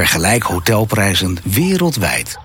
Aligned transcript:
Vergelijk 0.00 0.42
hotelprijzen 0.42 1.38
wereldwijd. 1.44 2.38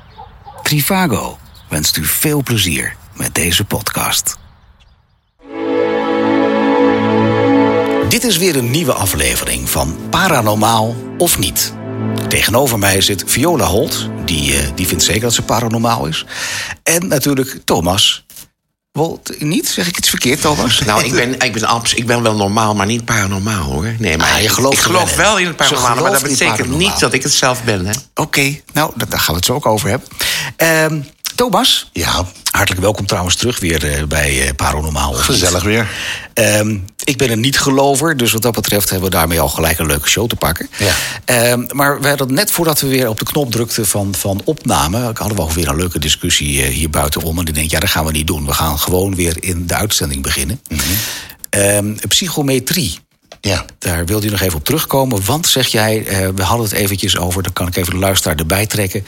Trivago 0.64 1.38
wenst 1.70 1.98
u 1.98 2.06
veel 2.06 2.44
plezier 2.44 2.96
met 3.14 3.36
deze 3.36 3.66
podcast. 3.66 4.38
Dit 8.10 8.24
is 8.24 8.38
weer 8.38 8.56
een 8.56 8.72
nieuwe 8.72 8.94
aflevering 8.94 9.70
van 9.70 9.98
Paranormaal 10.10 10.96
of 11.18 11.40
Niet. 11.40 11.74
Tegenover 12.28 12.80
mij 12.80 13.02
zit 13.02 13.24
Viola 13.26 13.66
Holt, 13.66 14.10
die, 14.26 14.58
eh, 14.58 14.68
die 14.76 14.88
vindt 14.88 15.04
zeker 15.04 15.22
dat 15.22 15.34
ze 15.34 15.42
paranormaal 15.42 16.06
is. 16.06 16.26
En 16.84 17.08
natuurlijk 17.08 17.60
Thomas. 17.66 18.25
Wel, 18.96 19.22
niet? 19.40 19.68
Zeg 19.68 19.88
ik 19.88 19.98
iets 19.98 20.10
verkeerd, 20.10 20.42
Thomas? 20.42 20.80
Nou, 20.80 21.04
ik 21.04 21.12
ben, 21.12 21.40
ik, 21.40 21.54
ben 21.54 21.64
abs, 21.66 21.94
ik 21.94 22.06
ben 22.06 22.22
wel 22.24 22.36
normaal, 22.36 22.76
maar 22.76 22.86
niet 22.86 23.06
paranormaal 23.06 23.64
hoor. 23.64 23.94
Nee, 24.00 24.18
maar 24.18 24.32
Ah, 24.32 24.38
je 24.38 24.44
ik- 24.44 24.50
gelooft 24.50 24.78
ik 24.78 24.84
geloof 24.84 25.16
wel 25.16 25.28
in. 25.28 25.30
wel 25.30 25.38
in 25.38 25.46
het 25.48 25.68
Ze 25.68 25.74
paranormale, 25.74 26.02
maar 26.02 26.12
dat 26.12 26.22
betekent 26.22 26.50
paranormaal. 26.58 26.78
niet 26.90 27.00
dat 27.00 27.14
ik 27.14 27.24
het 27.24 27.32
zelf 27.34 27.64
ben. 27.64 27.86
Hè? 27.86 27.94
Oké, 28.14 28.60
nou, 28.74 28.92
da- 28.96 29.06
daar 29.10 29.20
gaan 29.20 29.30
we 29.34 29.36
het 29.36 29.46
zo 29.46 29.54
ook 29.54 29.66
over 29.66 29.90
hebben. 29.90 30.08
Ehm, 30.56 31.00
Thomas, 31.36 31.90
Ja, 31.94 32.26
hartelijk 32.52 32.82
welkom 32.82 33.06
trouwens 33.06 33.36
terug 33.36 33.60
weer 33.60 33.92
eh, 33.98 34.04
bij 34.04 34.42
eh, 34.48 34.54
Paranormaal. 34.56 35.12
Niet. 35.12 35.20
gezellig 35.22 35.64
weer. 35.64 35.88
Ehm, 36.34 36.78
ik 37.06 37.18
ben 37.18 37.32
een 37.32 37.40
niet-gelover, 37.40 38.18
dus 38.18 38.32
wat 38.32 38.42
dat 38.42 38.54
betreft 38.54 38.90
hebben 38.90 39.10
we 39.10 39.16
daarmee 39.16 39.40
al 39.40 39.50
gelijk 39.50 39.80
een 39.80 39.86
leuke 39.86 40.08
show 40.08 40.28
te 40.28 40.36
pakken. 40.36 40.70
Ja. 40.78 40.94
Ehm, 41.26 41.64
maar 41.72 42.02
we 42.02 42.08
hadden 42.08 42.34
net 42.34 42.52
voordat 42.52 42.82
we 42.82 42.88
weer 42.88 43.10
op 43.10 43.20
de 43.20 43.26
knop 43.26 43.52
drukten 43.52 43.88
van, 43.88 44.16
van 44.16 44.42
opname, 44.44 44.98
hadden 44.98 45.36
we 45.36 45.42
ook 45.42 45.52
weer 45.52 45.68
een 45.68 45.76
leuke 45.76 46.00
discussie 46.00 46.64
eh, 46.64 46.70
hier 46.70 46.90
buitenom. 46.90 47.40
En 47.40 47.46
ik 47.46 47.54
denk, 47.54 47.72
ja, 47.72 47.80
dat 47.80 47.90
gaan 47.90 48.06
we 48.06 48.12
niet 48.12 48.28
doen. 48.28 48.46
We 48.46 48.54
gaan 48.54 48.80
gewoon 48.80 49.16
weer 49.16 49.38
in 49.40 49.68
de 49.68 49.76
uitzending 49.76 50.22
beginnen. 50.22 50.62
Mhm. 50.68 50.82
Ehm, 51.50 51.96
psychometrie. 52.08 53.00
Ja, 53.46 53.66
Daar 53.80 54.06
wilde 54.06 54.28
u 54.28 54.30
nog 54.30 54.42
even 54.42 54.58
op 54.58 54.64
terugkomen. 54.64 55.26
Want, 55.26 55.48
zeg 55.48 55.68
jij, 55.68 56.06
eh, 56.06 56.28
we 56.36 56.44
hadden 56.44 56.68
het 56.68 56.76
eventjes 56.76 57.18
over... 57.18 57.44
dan 57.44 57.54
kan 57.54 57.68
ik 57.68 57.76
even 57.76 57.94
de 57.94 58.00
luisteraar 58.00 58.36
erbij 58.36 58.66
trekken. 58.66 59.06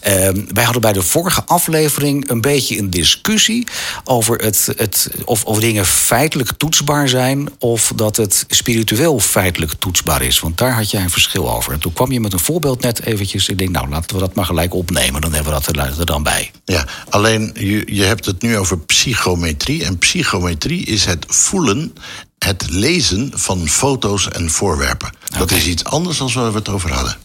Ehm, 0.00 0.44
wij 0.52 0.64
hadden 0.64 0.82
bij 0.82 0.92
de 0.92 1.02
vorige 1.02 1.44
aflevering 1.44 2.30
een 2.30 2.40
beetje 2.40 2.78
een 2.78 2.90
discussie... 2.90 3.66
over 4.04 4.38
het, 4.38 4.68
het, 4.76 5.10
of, 5.24 5.44
of 5.44 5.60
dingen 5.60 5.86
feitelijk 5.86 6.50
toetsbaar 6.56 7.08
zijn... 7.08 7.48
of 7.58 7.92
dat 7.96 8.16
het 8.16 8.44
spiritueel 8.48 9.18
feitelijk 9.18 9.72
toetsbaar 9.78 10.22
is. 10.22 10.40
Want 10.40 10.58
daar 10.58 10.74
had 10.74 10.90
jij 10.90 11.02
een 11.02 11.10
verschil 11.10 11.54
over. 11.54 11.72
En 11.72 11.78
toen 11.78 11.92
kwam 11.92 12.12
je 12.12 12.20
met 12.20 12.32
een 12.32 12.38
voorbeeld 12.38 12.80
net 12.80 13.02
eventjes. 13.02 13.48
Ik 13.48 13.58
denk, 13.58 13.70
nou, 13.70 13.88
laten 13.88 14.14
we 14.16 14.22
dat 14.22 14.34
maar 14.34 14.44
gelijk 14.44 14.74
opnemen. 14.74 15.20
Dan 15.20 15.32
hebben 15.32 15.52
we 15.52 15.60
dat 15.60 15.76
er, 15.76 15.98
er 15.98 16.06
dan 16.06 16.22
bij. 16.22 16.50
ja. 16.64 16.86
alleen 17.08 17.50
je, 17.54 17.94
je 17.94 18.04
hebt 18.04 18.26
het 18.26 18.42
nu 18.42 18.56
over 18.56 18.78
psychometrie. 18.78 19.84
En 19.84 19.98
psychometrie 19.98 20.84
is 20.84 21.04
het 21.04 21.24
voelen, 21.28 21.92
het 22.38 22.70
lezen 22.70 23.30
van 23.34 23.68
foto's 23.68 24.28
en 24.28 24.50
voorwerpen. 24.50 25.12
Dat 25.38 25.50
is 25.50 25.66
iets 25.66 25.84
anders 25.84 26.18
dan 26.18 26.32
waar 26.32 26.52
we 26.52 26.58
het 26.58 26.68
over 26.68 26.92
hadden. 26.92 27.16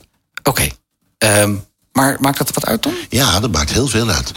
Oké. 0.43 0.67
Ehm, 1.17 1.55
maar 1.93 2.17
maakt 2.19 2.37
dat 2.37 2.53
wat 2.53 2.65
uit, 2.65 2.81
Tom? 2.81 2.93
Ja, 3.09 3.39
dat 3.39 3.51
maakt 3.51 3.71
heel 3.71 3.87
veel 3.87 4.09
uit. 4.09 4.31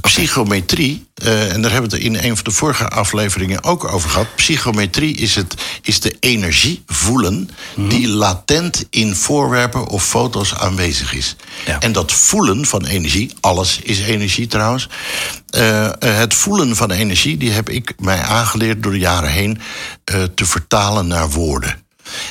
Psychometrie, 0.00 1.06
eh, 1.14 1.52
en 1.52 1.62
daar 1.62 1.70
hebben 1.70 1.90
we 1.90 1.96
het 1.96 2.04
in 2.04 2.14
een 2.14 2.34
van 2.34 2.44
de 2.44 2.50
vorige 2.50 2.88
afleveringen 2.88 3.64
ook 3.64 3.92
over 3.92 4.10
gehad. 4.10 4.34
Psychometrie 4.36 5.16
is, 5.16 5.34
het, 5.34 5.54
is 5.82 6.00
de 6.00 6.16
energie 6.20 6.82
voelen 6.86 7.50
die 7.76 8.08
latent 8.08 8.86
in 8.90 9.14
voorwerpen 9.14 9.86
of 9.86 10.04
foto's 10.04 10.54
aanwezig 10.54 11.14
is. 11.14 11.36
Ja. 11.66 11.80
En 11.80 11.92
dat 11.92 12.12
voelen 12.12 12.66
van 12.66 12.84
energie, 12.84 13.32
alles 13.40 13.78
is 13.82 13.98
energie 14.00 14.46
trouwens. 14.46 14.88
eh, 15.50 15.86
eh, 15.86 15.92
het 16.00 16.34
voelen 16.34 16.76
van 16.76 16.90
energie, 16.90 17.36
die 17.36 17.50
heb 17.50 17.68
ik 17.68 17.92
mij 17.98 18.20
aangeleerd 18.20 18.82
door 18.82 18.92
de 18.92 18.98
jaren 18.98 19.30
heen 19.30 19.60
eh, 20.04 20.22
te 20.34 20.46
vertalen 20.46 21.06
naar 21.06 21.30
woorden. 21.30 21.80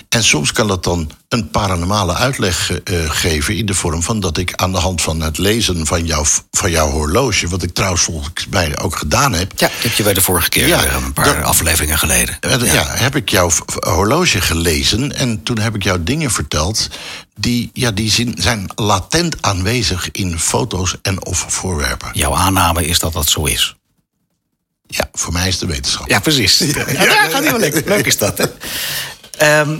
En 0.10 0.24
soms 0.24 0.52
kan 0.52 0.68
dat 0.68 0.84
dan 0.84 1.12
een 1.30 1.50
paranormale 1.50 2.14
uitleg 2.14 2.72
eh, 2.84 3.10
geven 3.10 3.56
in 3.58 3.66
de 3.66 3.74
vorm 3.74 4.04
van 4.04 4.20
dat 4.20 4.38
ik 4.38 4.54
aan 4.56 4.72
de 4.72 4.78
hand 4.78 5.02
van 5.02 5.22
het 5.22 5.38
lezen 5.38 5.86
van, 5.88 6.06
jouw 6.06 6.24
van 6.52 6.72
jouw 6.72 6.90
horloge, 6.90 7.48
wat 7.48 7.64
ik 7.64 7.74
trouwens 7.74 8.02
volgens 8.04 8.48
mij 8.50 8.78
ook 8.80 8.96
gedaan 8.96 9.34
heb, 9.34 9.52
Ja, 9.56 9.68
dat 9.68 9.82
heb 9.82 9.94
je 9.94 10.04
bij 10.04 10.14
de 10.14 10.22
vorige 10.22 10.50
keer, 10.50 10.68
Ja, 10.68 10.94
een 10.94 11.14
paar 11.14 11.26
dat- 11.26 11.44
afleveringen 11.44 11.98
geleden. 11.98 12.38
eh, 12.40 12.74
ja. 12.74 12.86
heb 12.88 13.16
ik 13.16 13.30
jouw 13.30 13.52
horloge 13.80 14.42
gelezen 14.42 15.16
en 15.16 15.44
toen 15.44 15.60
heb 15.60 15.76
ik 15.76 15.84
jou 15.84 16.04
dingen 16.04 16.32
verteld 16.32 16.88
die, 17.36 17.70
ja, 17.74 17.92
die 17.92 18.12
zijn 18.36 18.72
latent 18.76 19.36
aanwezig 19.42 20.10
in 20.12 20.40
foto's 20.40 20.96
en 21.02 21.26
of 21.26 21.46
voorwerpen. 21.48 22.10
Jouw 22.14 22.36
aanname 22.36 22.86
is 22.86 23.00
dat 23.00 23.14
dat 23.14 23.30
zo 23.30 23.44
is. 23.46 23.76
Ja, 24.88 25.10
voor 25.14 25.34
mij 25.34 25.48
is 25.48 25.60
de 25.60 25.66
wetenschap. 25.66 26.10
Ja, 26.10 26.20
precies. 26.20 26.58
Ja, 26.58 26.74
daar 26.86 27.30
gaat 27.32 27.44
heel 27.44 27.58
leuk. 27.60 27.86
Leuk 27.86 28.06
is 28.06 28.18
dat, 28.18 28.38
hè? 28.38 28.46
Ehm, 29.38 29.78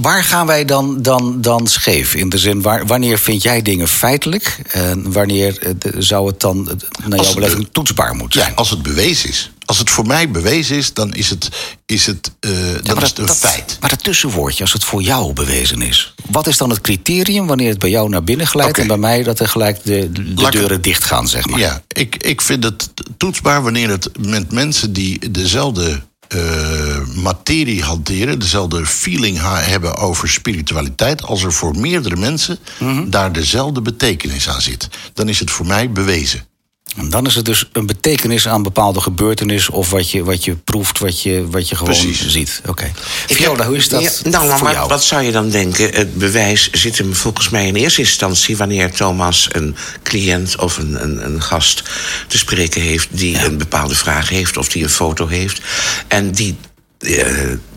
waar 0.00 0.24
gaan 0.24 0.46
wij 0.46 0.64
dan, 0.64 1.02
dan, 1.02 1.40
dan 1.40 1.66
scheef? 1.66 2.14
In 2.14 2.28
de 2.28 2.38
zin, 2.38 2.62
waar, 2.62 2.86
wanneer 2.86 3.18
vind 3.18 3.42
jij 3.42 3.62
dingen 3.62 3.88
feitelijk? 3.88 4.58
En 4.70 5.12
wanneer 5.12 5.58
eh, 5.58 5.70
zou 5.98 6.26
het 6.26 6.40
dan, 6.40 6.70
eh, 6.70 7.06
naar 7.08 7.20
jouw 7.24 7.34
beleving, 7.34 7.62
be- 7.62 7.70
toetsbaar 7.70 8.14
moeten 8.14 8.38
Ja, 8.40 8.44
zijn? 8.44 8.56
als 8.56 8.70
het 8.70 8.82
bewezen 8.82 9.28
is. 9.28 9.50
Als 9.64 9.78
het 9.78 9.90
voor 9.90 10.06
mij 10.06 10.30
bewezen 10.30 10.76
is, 10.76 10.92
dan 10.92 11.14
is 11.14 11.30
het, 11.30 11.48
is 11.86 12.06
het, 12.06 12.30
dan 12.40 12.50
Ja, 12.82 13.02
is 13.02 13.08
het 13.08 13.18
een 13.18 13.28
feit. 13.28 13.76
Maar 13.80 13.90
het 13.90 14.02
tussenwoordje, 14.02 14.62
als 14.62 14.72
het 14.72 14.84
voor 14.84 15.02
jou 15.02 15.32
bewezen 15.32 15.82
is. 15.82 16.14
Wat 16.30 16.46
is 16.46 16.56
dan 16.56 16.70
het 16.70 16.80
criterium 16.80 17.46
wanneer 17.46 17.68
het 17.68 17.78
bij 17.78 17.90
jou 17.90 18.08
naar 18.08 18.24
binnen 18.24 18.46
glijdt... 18.46 18.78
En 18.78 18.86
bij 18.86 18.96
mij 18.96 19.22
dat 19.22 19.40
er 19.40 19.48
gelijk 19.48 19.84
de, 19.84 20.10
deuren 20.50 20.80
dicht 20.82 21.04
gaan, 21.04 21.28
zeg 21.28 21.46
maar? 21.46 21.58
Ja, 21.58 21.82
ik, 21.88 22.16
ik 22.16 22.40
vind 22.40 22.64
het 22.64 22.90
toetsbaar 23.16 23.62
wanneer 23.62 23.88
het 23.88 24.10
met 24.26 24.52
mensen 24.52 24.92
die 24.92 25.30
dezelfde 25.30 26.00
eh, 26.28 27.06
materie 27.14 27.82
hanteren, 27.82 28.38
dezelfde 28.38 28.86
feeling 28.86 29.38
hebben 29.42 29.96
over 29.96 30.28
spiritualiteit, 30.28 31.22
als 31.22 31.42
er 31.42 31.52
voor 31.52 31.76
meerdere 31.78 32.16
mensen 32.16 32.58
Mhm. 32.78 33.10
daar 33.10 33.32
dezelfde 33.32 33.82
betekenis 33.82 34.48
aan 34.48 34.60
zit. 34.60 34.88
Dan 35.14 35.28
is 35.28 35.38
het 35.40 35.50
voor 35.50 35.66
mij 35.66 35.90
bewezen. 35.90 36.46
En 36.96 37.10
dan 37.10 37.26
is 37.26 37.34
het 37.34 37.44
dus 37.44 37.68
een 37.72 37.86
betekenis 37.86 38.48
aan 38.48 38.62
bepaalde 38.62 39.00
gebeurtenis... 39.00 39.70
of 39.70 39.90
wat 39.90 40.10
je, 40.10 40.24
wat 40.24 40.44
je 40.44 40.56
proeft, 40.56 40.98
wat 40.98 41.22
je, 41.22 41.46
wat 41.50 41.68
je 41.68 41.76
gewoon 41.76 41.92
Precies. 41.92 42.28
ziet. 42.28 42.60
Oké. 42.66 42.92
Ik 43.26 43.36
Viola, 43.36 43.66
hoe 43.66 43.76
is 43.76 43.88
dat 43.88 44.02
Ja, 44.02 44.30
nou, 44.30 44.48
maar, 44.48 44.58
voor 44.58 44.70
jou? 44.70 44.88
wat 44.88 45.04
zou 45.04 45.22
je 45.22 45.32
dan 45.32 45.50
denken? 45.50 45.94
Het 45.94 46.14
bewijs 46.14 46.70
zit 46.70 46.98
hem 46.98 47.14
volgens 47.14 47.48
mij 47.48 47.66
in 47.66 47.74
eerste 47.74 48.00
instantie... 48.00 48.56
wanneer 48.56 48.92
Thomas 48.92 49.48
een 49.52 49.76
cliënt 50.02 50.58
of 50.58 50.78
een, 50.78 51.02
een, 51.02 51.24
een 51.24 51.42
gast 51.42 51.82
te 52.26 52.38
spreken 52.38 52.80
heeft... 52.80 53.08
die 53.10 53.44
een 53.44 53.58
bepaalde 53.58 53.94
vraag 53.94 54.28
heeft 54.28 54.56
of 54.56 54.68
die 54.68 54.82
een 54.82 54.90
foto 54.90 55.26
heeft... 55.26 55.60
en 56.08 56.30
die 56.30 56.56
eh, 56.98 57.26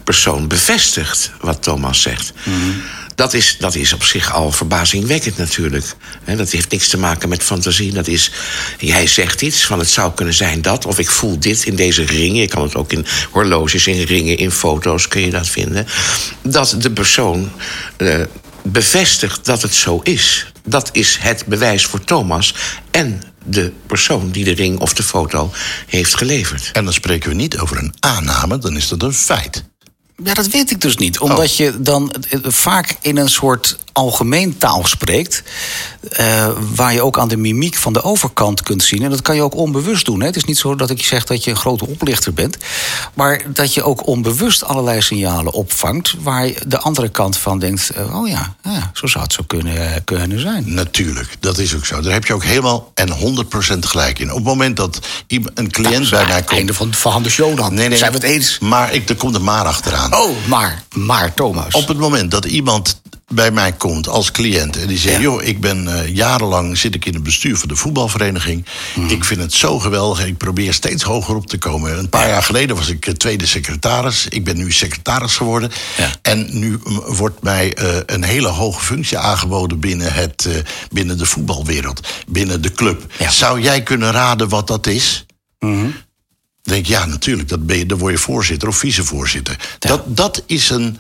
persoon 0.04 0.48
bevestigt 0.48 1.32
wat 1.42 1.64
Thomas 1.64 2.02
zegt... 2.02 2.34
Mhm. 2.44 2.70
Dat 3.20 3.34
is, 3.34 3.58
dat 3.58 3.76
is 3.76 3.94
op 3.94 4.04
zich 4.04 4.34
al 4.34 4.52
verbazingwekkend 4.52 5.38
natuurlijk. 5.38 5.96
Hè, 6.24 6.36
dat 6.36 6.50
heeft 6.50 6.72
niks 6.72 6.88
te 6.88 6.98
maken 6.98 7.30
met 7.30 7.44
fantasie. 7.44 7.94
Dat 7.94 8.08
is, 8.08 8.32
jij 8.78 9.08
zegt 9.08 9.42
iets 9.42 9.66
van 9.66 9.80
het 9.80 9.90
zou 9.90 10.14
kunnen 10.14 10.34
zijn 10.34 10.62
dat... 10.62 10.86
of 10.86 11.00
ik 11.00 11.10
voel 11.10 11.40
dit 11.40 11.66
in 11.66 11.76
deze 11.76 12.04
ringen. 12.04 12.42
Je 12.42 12.48
kan 12.48 12.62
het 12.62 12.76
ook 12.76 12.92
in 12.92 13.06
horloges, 13.32 13.88
in 13.88 14.04
ringen, 14.04 14.38
in 14.38 14.52
foto's 14.52 15.08
kun 15.08 15.22
je 15.22 15.30
dat 15.30 15.48
vinden. 15.48 15.88
Dat 16.42 16.76
de 16.80 16.92
persoon 16.92 17.52
eh, 17.98 18.22
bevestigt 18.64 19.46
dat 19.46 19.62
het 19.62 19.74
zo 19.74 20.00
is. 20.04 20.52
Dat 20.64 20.90
is 20.92 21.18
het 21.20 21.46
bewijs 21.46 21.86
voor 21.86 22.04
Thomas 22.04 22.56
en 22.92 23.22
de 23.46 23.72
persoon 23.88 24.32
die 24.32 24.44
de 24.44 24.54
ring 24.54 24.80
of 24.80 24.94
de 24.94 25.04
foto 25.04 25.52
heeft 25.88 26.16
geleverd. 26.16 26.70
En 26.74 26.84
dan 26.84 26.94
spreken 26.94 27.30
we 27.30 27.36
niet 27.36 27.58
over 27.58 27.78
een 27.78 27.94
aanname, 28.00 28.58
dan 28.58 28.78
is 28.78 28.88
dat 28.88 29.04
een 29.04 29.14
feit. 29.14 29.69
Ja, 30.24 30.34
dat 30.34 30.48
weet 30.48 30.72
ik 30.72 30.82
dus 30.82 30.98
niet. 30.98 31.20
Omdat 31.20 31.58
je 31.58 31.82
dan 31.82 32.12
eh, 32.12 32.40
vaak 32.44 32.96
in 33.02 33.18
een 33.18 33.30
soort 33.30 33.78
algemeen 33.94 34.58
taal 34.58 34.86
spreekt. 34.86 35.44
eh, 36.12 36.50
waar 36.76 36.94
je 36.94 37.02
ook 37.02 37.20
aan 37.20 37.28
de 37.28 37.38
mimiek 37.38 37.76
van 37.76 37.94
de 37.94 38.04
overkant 38.04 38.62
kunt 38.62 38.84
zien. 38.84 39.04
En 39.04 39.10
dat 39.10 39.22
kan 39.22 39.36
je 39.36 39.42
ook 39.42 39.56
onbewust 39.56 40.06
doen. 40.06 40.20
Hè. 40.20 40.26
Het 40.26 40.36
is 40.36 40.44
niet 40.44 40.58
zo 40.58 40.76
dat 40.76 40.90
ik 40.90 41.04
zeg 41.06 41.24
dat 41.26 41.44
je 41.44 41.50
een 41.52 41.58
grote 41.58 41.88
oplichter 41.88 42.34
bent. 42.34 42.58
Maar 43.14 43.42
dat 43.54 43.74
je 43.74 43.84
ook 43.84 44.08
onbewust 44.08 44.64
allerlei 44.64 45.02
signalen 45.02 45.54
opvangt. 45.54 46.16
waar 46.22 46.46
je 46.46 46.56
de 46.68 46.80
andere 46.80 47.10
kant 47.10 47.38
van 47.38 47.60
denkt: 47.60 47.90
eh, 47.90 48.16
oh 48.20 48.28
ja, 48.28 48.56
ja 48.64 48.92
zo 48.94 49.08
zou 49.08 49.24
het 49.24 49.34
zo 49.34 49.44
kunnen, 49.48 49.94
eh, 49.94 50.02
kunnen 50.06 50.40
zijn. 50.40 50.74
Natuurlijk, 50.74 51.36
dat 51.40 51.58
is 51.58 51.76
ook 51.76 51.86
zo. 51.86 52.02
Daar 52.02 52.14
heb 52.14 52.26
je 52.26 52.34
ook 52.34 52.44
helemaal 52.44 52.92
en 52.94 53.10
100% 53.10 53.86
gelijk 53.86 54.20
in. 54.20 54.30
Op 54.30 54.36
het 54.36 54.46
moment 54.46 54.78
dat 54.78 55.00
iemand- 55.28 55.60
een 55.60 55.72
cliënt 55.72 56.10
bij 56.10 56.26
mij 56.26 56.38
komt... 56.44 56.52
einde 56.58 56.74
van, 56.74 56.94
van 56.94 57.24
de 57.24 57.30
show 57.30 57.58
dan. 57.58 57.74
Nee, 57.74 57.88
nee, 57.88 57.98
Zijn 57.98 58.12
we 58.12 58.18
het 58.18 58.26
eens? 58.28 58.60
Maar 58.60 58.94
ik, 58.94 59.10
er 59.10 59.16
komt 59.16 59.36
een 59.36 59.44
maar 59.44 59.66
achteraan. 59.66 60.09
Oh, 60.12 60.48
maar, 60.48 60.84
maar 60.96 61.34
Thomas. 61.34 61.74
Op 61.74 61.88
het 61.88 61.98
moment 61.98 62.32
dat 62.32 62.46
iemand 62.46 63.02
bij 63.30 63.52
mij 63.52 63.72
komt 63.72 64.08
als 64.08 64.32
cliënt 64.32 64.78
en 64.78 64.88
die 64.88 64.98
zegt: 64.98 65.16
Ja. 65.16 65.22
joh, 65.22 65.44
ik 65.44 65.62
ben 65.62 65.88
eh, 65.88 66.16
jarenlang 66.16 66.78
zit 66.78 66.96
ik 66.96 67.06
in 67.06 67.14
het 67.14 67.24
bestuur 67.24 67.58
van 67.58 67.68
de 67.68 67.76
voetbalvereniging. 67.76 68.66
Mhm. 68.96 69.10
Ik 69.10 69.26
vind 69.26 69.42
het 69.42 69.54
zo 69.54 69.80
geweldig. 69.80 70.26
Ik 70.26 70.38
probeer 70.38 70.74
steeds 70.74 71.04
hoger 71.04 71.36
op 71.36 71.48
te 71.48 71.58
komen. 71.58 71.98
Een 71.98 72.10
paar 72.10 72.28
jaar 72.28 72.44
geleden 72.44 72.76
was 72.76 72.90
ik 72.90 73.06
eh, 73.08 73.14
tweede 73.14 73.46
secretaris. 73.46 74.28
Ik 74.28 74.44
ben 74.44 74.58
nu 74.58 74.72
secretaris 74.72 75.36
geworden. 75.36 75.72
Ja. 75.98 76.12
En 76.22 76.60
nu 76.60 76.80
mm, 76.84 77.04
wordt 77.06 77.42
mij 77.44 77.74
eh, 77.74 77.98
een 78.06 78.24
hele 78.24 78.48
hoge 78.48 78.82
functie 78.82 79.18
aangeboden 79.18 79.80
binnen, 79.80 80.14
het, 80.14 80.48
binnen 80.92 81.18
de 81.18 81.26
voetbalwereld, 81.26 82.08
binnen 82.28 82.62
de 82.62 82.72
club. 82.72 83.06
Ja. 83.18 83.30
Zou 83.30 83.62
jij 83.62 83.84
kunnen 83.84 84.12
raden 84.12 84.50
wat 84.50 84.68
dat 84.68 84.88
is? 84.88 85.26
Denk 86.62 86.86
ja, 86.86 87.06
natuurlijk, 87.06 87.50
dat 87.50 87.66
ben 87.66 87.78
je, 87.78 87.86
dan 87.86 87.98
word 87.98 88.14
je 88.14 88.20
voorzitter 88.20 88.68
of 88.68 88.78
vicevoorzitter. 88.78 89.60
Dat, 89.80 90.18
dat 90.18 90.44
is 90.46 90.70
een, 90.70 90.98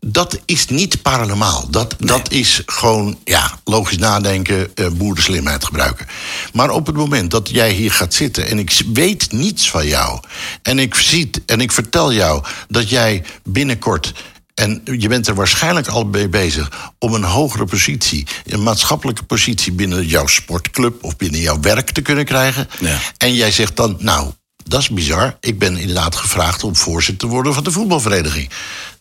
dat 0.00 0.40
is 0.44 0.66
niet 0.66 1.02
paranormaal. 1.02 1.66
Dat, 1.70 1.94
dat 1.98 2.30
is 2.30 2.62
gewoon 2.66 3.18
ja, 3.24 3.58
logisch 3.64 3.98
nadenken, 3.98 4.70
uh, 4.74 4.88
boerenslimheid 4.88 5.64
gebruiken. 5.64 6.06
Maar 6.52 6.70
op 6.70 6.86
het 6.86 6.96
moment 6.96 7.30
dat 7.30 7.48
jij 7.50 7.72
hier 7.72 7.92
gaat 7.92 8.14
zitten 8.14 8.46
en 8.46 8.58
ik 8.58 8.82
weet 8.92 9.32
niets 9.32 9.70
van 9.70 9.86
jou. 9.86 10.20
en 10.62 10.78
ik 10.78 10.94
zie 10.94 11.30
en 11.46 11.60
ik 11.60 11.72
vertel 11.72 12.12
jou 12.12 12.44
dat 12.68 12.88
jij 12.88 13.24
binnenkort. 13.44 14.12
En 14.54 14.82
je 14.84 15.08
bent 15.08 15.26
er 15.26 15.34
waarschijnlijk 15.34 15.88
al 15.88 16.04
mee 16.04 16.28
bezig 16.28 16.92
om 16.98 17.14
een 17.14 17.24
hogere 17.24 17.64
positie, 17.64 18.26
een 18.46 18.62
maatschappelijke 18.62 19.22
positie 19.22 19.72
binnen 19.72 20.06
jouw 20.06 20.26
sportclub 20.26 21.04
of 21.04 21.16
binnen 21.16 21.40
jouw 21.40 21.60
werk 21.60 21.90
te 21.90 22.02
kunnen 22.02 22.24
krijgen. 22.24 22.68
Ja. 22.80 22.98
En 23.16 23.34
jij 23.34 23.50
zegt 23.50 23.76
dan, 23.76 23.96
nou, 23.98 24.32
dat 24.64 24.80
is 24.80 24.88
bizar. 24.88 25.36
Ik 25.40 25.58
ben 25.58 25.76
inderdaad 25.76 26.16
gevraagd 26.16 26.64
om 26.64 26.76
voorzitter 26.76 27.28
te 27.28 27.34
worden 27.34 27.54
van 27.54 27.64
de 27.64 27.70
voetbalvereniging. 27.70 28.50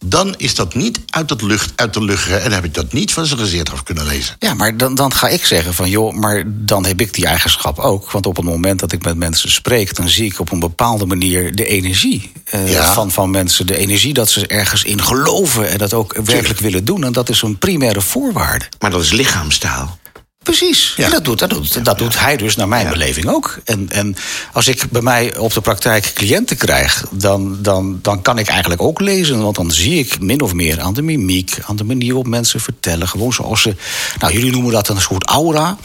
Dan 0.05 0.33
is 0.37 0.55
dat 0.55 0.75
niet 0.75 0.99
uit, 1.09 1.29
het 1.29 1.41
lucht, 1.41 1.71
uit 1.75 1.93
de 1.93 2.03
lucht 2.03 2.29
en 2.29 2.51
heb 2.51 2.63
ik 2.63 2.73
dat 2.73 2.93
niet 2.93 3.13
van 3.13 3.25
zijn 3.25 3.39
gezicht 3.39 3.71
af 3.71 3.83
kunnen 3.83 4.05
lezen. 4.05 4.35
Ja, 4.39 4.53
maar 4.53 4.77
dan, 4.77 4.95
dan 4.95 5.13
ga 5.13 5.27
ik 5.27 5.45
zeggen 5.45 5.73
van 5.73 5.89
joh, 5.89 6.13
maar 6.13 6.43
dan 6.47 6.85
heb 6.85 7.01
ik 7.01 7.13
die 7.13 7.25
eigenschap 7.25 7.79
ook. 7.79 8.11
Want 8.11 8.25
op 8.25 8.35
het 8.35 8.45
moment 8.45 8.79
dat 8.79 8.91
ik 8.91 9.03
met 9.03 9.17
mensen 9.17 9.51
spreek, 9.51 9.95
dan 9.95 10.09
zie 10.09 10.25
ik 10.25 10.39
op 10.39 10.51
een 10.51 10.59
bepaalde 10.59 11.05
manier 11.05 11.55
de 11.55 11.65
energie 11.65 12.31
uh, 12.55 12.93
van, 12.93 13.11
van 13.11 13.29
mensen. 13.29 13.67
De 13.67 13.77
energie 13.77 14.13
dat 14.13 14.29
ze 14.29 14.47
ergens 14.47 14.83
in 14.83 15.03
geloven 15.03 15.69
en 15.69 15.77
dat 15.77 15.93
ook 15.93 16.15
werkelijk 16.23 16.59
willen 16.59 16.85
doen. 16.85 17.03
En 17.03 17.11
dat 17.11 17.29
is 17.29 17.41
een 17.41 17.57
primaire 17.57 18.01
voorwaarde. 18.01 18.65
Maar 18.79 18.91
dat 18.91 19.01
is 19.01 19.11
lichaamstaal. 19.11 19.99
Precies, 20.43 20.93
ja. 20.97 21.09
dat, 21.09 21.25
doet, 21.25 21.39
dat, 21.39 21.49
doet, 21.49 21.85
dat 21.85 21.97
doet 21.97 22.19
hij 22.19 22.37
dus 22.37 22.55
naar 22.55 22.67
mijn 22.67 22.89
beleving 22.89 23.27
ook. 23.27 23.59
En, 23.63 23.89
en 23.89 24.15
als 24.53 24.67
ik 24.67 24.89
bij 24.89 25.01
mij 25.01 25.37
op 25.37 25.53
de 25.53 25.61
praktijk 25.61 26.11
cliënten 26.13 26.57
krijg, 26.57 27.05
dan, 27.11 27.57
dan, 27.61 27.99
dan 28.01 28.21
kan 28.21 28.37
ik 28.37 28.47
eigenlijk 28.47 28.81
ook 28.81 28.99
lezen. 28.99 29.41
Want 29.41 29.55
dan 29.55 29.71
zie 29.71 29.99
ik 29.99 30.19
min 30.19 30.41
of 30.41 30.53
meer 30.53 30.79
aan 30.79 30.93
de 30.93 31.01
mimiek, 31.01 31.57
aan 31.65 31.75
de 31.75 31.83
manier 31.83 32.07
waarop 32.07 32.27
mensen 32.27 32.59
vertellen. 32.59 33.07
Gewoon 33.07 33.33
zoals 33.33 33.61
ze. 33.61 33.75
Nou, 34.19 34.33
jullie 34.33 34.51
noemen 34.51 34.71
dat 34.71 34.89
een 34.89 35.01
soort 35.01 35.25
aura. 35.25 35.77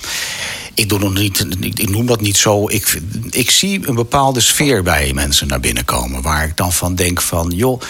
Ik, 0.74 0.88
doe 0.88 0.98
nog 0.98 1.14
niet, 1.14 1.46
ik, 1.60 1.88
noem 1.88 2.06
dat 2.06 2.20
niet 2.20 2.36
zo. 2.36 2.68
Ik, 2.68 3.00
ik 3.30 3.50
zie 3.50 3.88
een 3.88 3.94
bepaalde 3.94 4.40
sfeer 4.40 4.82
bij 4.82 5.12
mensen 5.14 5.46
naar 5.46 5.60
binnen 5.60 5.84
komen. 5.84 6.22
Waar 6.22 6.44
ik 6.44 6.56
dan 6.56 6.72
van 6.72 6.94
denk 6.94 7.20
van, 7.20 7.52
joh, 7.56 7.80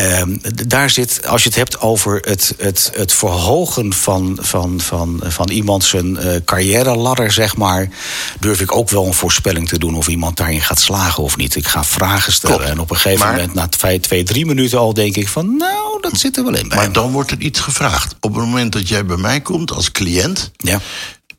Um, 0.00 0.40
daar 0.66 0.90
zit, 0.90 1.26
als 1.26 1.42
je 1.42 1.48
het 1.48 1.58
hebt 1.58 1.80
over 1.80 2.20
het, 2.24 2.54
het, 2.58 2.90
het 2.94 3.12
verhogen 3.12 3.92
van, 3.92 4.38
van, 4.40 4.80
van, 4.80 5.20
van 5.24 5.50
iemand 5.50 5.84
zijn 5.84 6.06
uh, 6.06 6.34
carrière 6.44 6.96
ladder, 6.96 7.32
zeg 7.32 7.56
maar, 7.56 7.88
durf 8.40 8.60
ik 8.60 8.76
ook 8.76 8.90
wel 8.90 9.06
een 9.06 9.14
voorspelling 9.14 9.68
te 9.68 9.78
doen 9.78 9.94
of 9.94 10.08
iemand 10.08 10.36
daarin 10.36 10.60
gaat 10.60 10.80
slagen 10.80 11.22
of 11.22 11.36
niet. 11.36 11.56
Ik 11.56 11.66
ga 11.66 11.84
vragen 11.84 12.32
stellen 12.32 12.66
en 12.66 12.80
op 12.80 12.90
een 12.90 12.96
gegeven 12.96 13.26
moment, 13.26 13.54
na 13.54 13.68
twee, 13.68 14.00
twee, 14.00 14.22
drie 14.22 14.46
minuten 14.46 14.78
al, 14.78 14.94
denk 14.94 15.16
ik 15.16 15.28
van, 15.28 15.56
nou, 15.56 16.00
dat 16.00 16.18
zit 16.18 16.36
er 16.36 16.44
wel 16.44 16.56
in 16.56 16.68
bij. 16.68 16.76
Maar 16.76 16.92
dan 16.92 17.12
wordt 17.12 17.30
er 17.30 17.40
iets 17.40 17.60
gevraagd. 17.60 18.14
Op 18.20 18.34
het 18.34 18.44
moment 18.44 18.72
dat 18.72 18.88
jij 18.88 19.04
bij 19.04 19.16
mij 19.16 19.40
komt 19.40 19.72
als 19.72 19.92
cliënt, 19.92 20.50
ja 20.56 20.80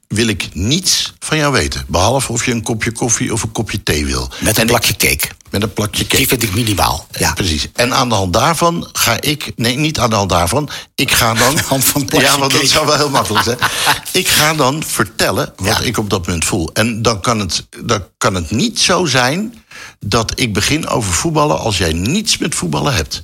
wil 0.07 0.27
ik 0.27 0.49
niets 0.53 1.13
van 1.19 1.37
jou 1.37 1.51
weten. 1.53 1.85
Behalve 1.87 2.31
of 2.31 2.45
je 2.45 2.51
een 2.51 2.63
kopje 2.63 2.91
koffie 2.91 3.33
of 3.33 3.43
een 3.43 3.51
kopje 3.51 3.83
thee 3.83 4.05
wil. 4.05 4.29
Met 4.39 4.57
een 4.57 4.65
plakje 4.65 4.95
cake. 4.95 5.27
Met 5.49 5.63
een 5.63 5.73
plakje 5.73 6.03
cake. 6.03 6.15
Die 6.17 6.27
vind 6.27 6.43
ik 6.43 6.53
minimaal. 6.53 7.07
Ja, 7.11 7.33
precies. 7.33 7.67
En 7.73 7.93
aan 7.93 8.09
de 8.09 8.15
hand 8.15 8.33
daarvan 8.33 8.89
ga 8.93 9.21
ik. 9.21 9.51
Nee, 9.55 9.77
niet 9.77 9.99
aan 9.99 10.09
de 10.09 10.15
hand 10.15 10.29
daarvan. 10.29 10.69
Ik 10.95 11.11
ga 11.11 11.33
dan. 11.33 11.55
De 11.55 11.61
hand 11.61 11.83
van 11.83 12.07
ja, 12.07 12.39
want 12.39 12.51
dat 12.51 12.67
zou 12.67 12.85
wel 12.85 12.97
heel 12.97 13.09
makkelijk 13.09 13.43
zijn. 13.43 13.57
ik 14.11 14.27
ga 14.27 14.53
dan 14.53 14.83
vertellen 14.83 15.53
wat 15.55 15.85
ik 15.85 15.97
op 15.97 16.09
dat 16.09 16.25
moment 16.25 16.45
voel. 16.45 16.69
En 16.73 17.01
dan 17.01 17.21
kan, 17.21 17.39
het, 17.39 17.67
dan 17.85 18.03
kan 18.17 18.35
het 18.35 18.51
niet 18.51 18.79
zo 18.79 19.05
zijn 19.05 19.63
dat 19.99 20.39
ik 20.39 20.53
begin 20.53 20.87
over 20.87 21.13
voetballen 21.13 21.59
als 21.59 21.77
jij 21.77 21.93
niets 21.93 22.37
met 22.37 22.55
voetballen 22.55 22.93
hebt. 22.93 23.23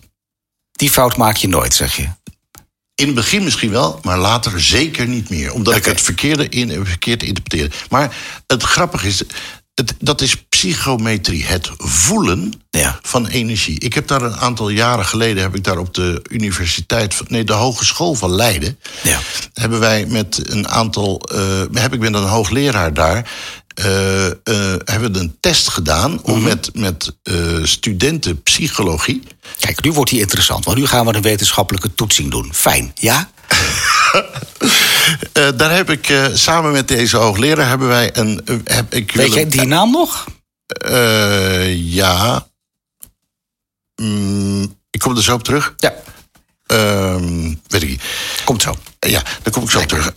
Die 0.71 0.89
fout 0.89 1.17
maak 1.17 1.35
je 1.35 1.47
nooit, 1.47 1.73
zeg 1.73 1.95
je. 1.95 2.07
In 2.95 3.05
het 3.05 3.15
begin 3.15 3.43
misschien 3.43 3.71
wel, 3.71 3.99
maar 4.03 4.17
later 4.17 4.61
zeker 4.61 5.07
niet 5.07 5.29
meer. 5.29 5.53
Omdat 5.53 5.75
ik 5.75 5.85
het 5.85 6.01
verkeerde 6.01 6.49
in, 6.49 6.85
verkeerd 6.85 7.23
interpreteerde. 7.23 7.75
Maar 7.89 8.15
het 8.47 8.63
grappige 8.63 9.07
is, 9.07 9.23
het, 9.73 9.93
dat 9.99 10.21
is 10.21 10.35
psychometrie, 10.35 11.45
het 11.45 11.69
voelen 11.77 12.53
ja. 12.69 12.99
van 13.01 13.27
energie. 13.27 13.79
Ik 13.79 13.93
heb 13.93 14.07
daar 14.07 14.21
een 14.21 14.37
aantal 14.37 14.69
jaren 14.69 15.05
geleden, 15.05 15.43
heb 15.43 15.55
ik 15.55 15.63
daar 15.63 15.77
op 15.77 15.93
de 15.93 16.25
universiteit, 16.29 17.21
nee, 17.27 17.43
de 17.43 17.53
Hogeschool 17.53 18.13
van 18.13 18.31
Leiden, 18.31 18.79
ja. 19.03 19.19
hebben 19.53 19.79
wij 19.79 20.05
met 20.05 20.51
een 20.51 20.67
aantal, 20.67 21.21
uh, 21.33 21.61
heb 21.73 21.93
ik 21.93 21.99
met 21.99 22.13
een 22.13 22.23
hoogleraar 22.23 22.93
daar, 22.93 23.31
uh, 23.79 24.25
uh, 24.25 24.31
hebben 24.83 25.13
we 25.13 25.19
een 25.19 25.37
test 25.39 25.67
gedaan 25.67 26.23
om 26.23 26.37
mhm. 26.37 26.43
met, 26.43 26.69
met 26.73 27.15
uh, 27.23 27.65
studenten 27.65 28.43
psychologie. 28.43 29.23
Kijk, 29.59 29.83
nu 29.83 29.91
wordt 29.91 30.11
hij 30.11 30.19
interessant, 30.19 30.65
want 30.65 30.77
nu 30.77 30.85
gaan 30.85 31.05
we 31.05 31.13
een 31.13 31.21
wetenschappelijke 31.21 31.93
toetsing 31.93 32.31
doen. 32.31 32.53
Fijn, 32.53 32.91
ja? 32.95 33.29
daar 35.57 35.75
heb 35.75 35.89
ik 35.89 36.29
samen 36.33 36.71
met 36.71 36.87
deze 36.87 37.17
hoogleraar 37.17 37.67
hebben 37.67 37.87
wij 37.87 38.17
een. 38.17 38.41
heb, 38.63 38.93
ik 38.93 39.11
Weet 39.11 39.33
jij 39.33 39.47
die 39.47 39.65
naam 39.65 39.91
nog? 39.91 40.25
ja. 41.75 42.47
Mm, 44.01 44.75
ik 44.89 44.99
kom 44.99 45.15
er 45.15 45.23
zo 45.23 45.33
op 45.33 45.43
terug. 45.43 45.73
Ja. 45.77 45.93
Ehm, 46.65 47.53
weet 47.67 47.83
ik 47.83 47.89
niet. 47.89 48.03
Komt 48.43 48.61
zo. 48.61 48.75
Ja, 48.99 49.21
daar 49.41 49.53
kom 49.53 49.63
ik 49.63 49.69
zo 49.69 49.79
op 49.79 49.87
terug. 49.87 50.11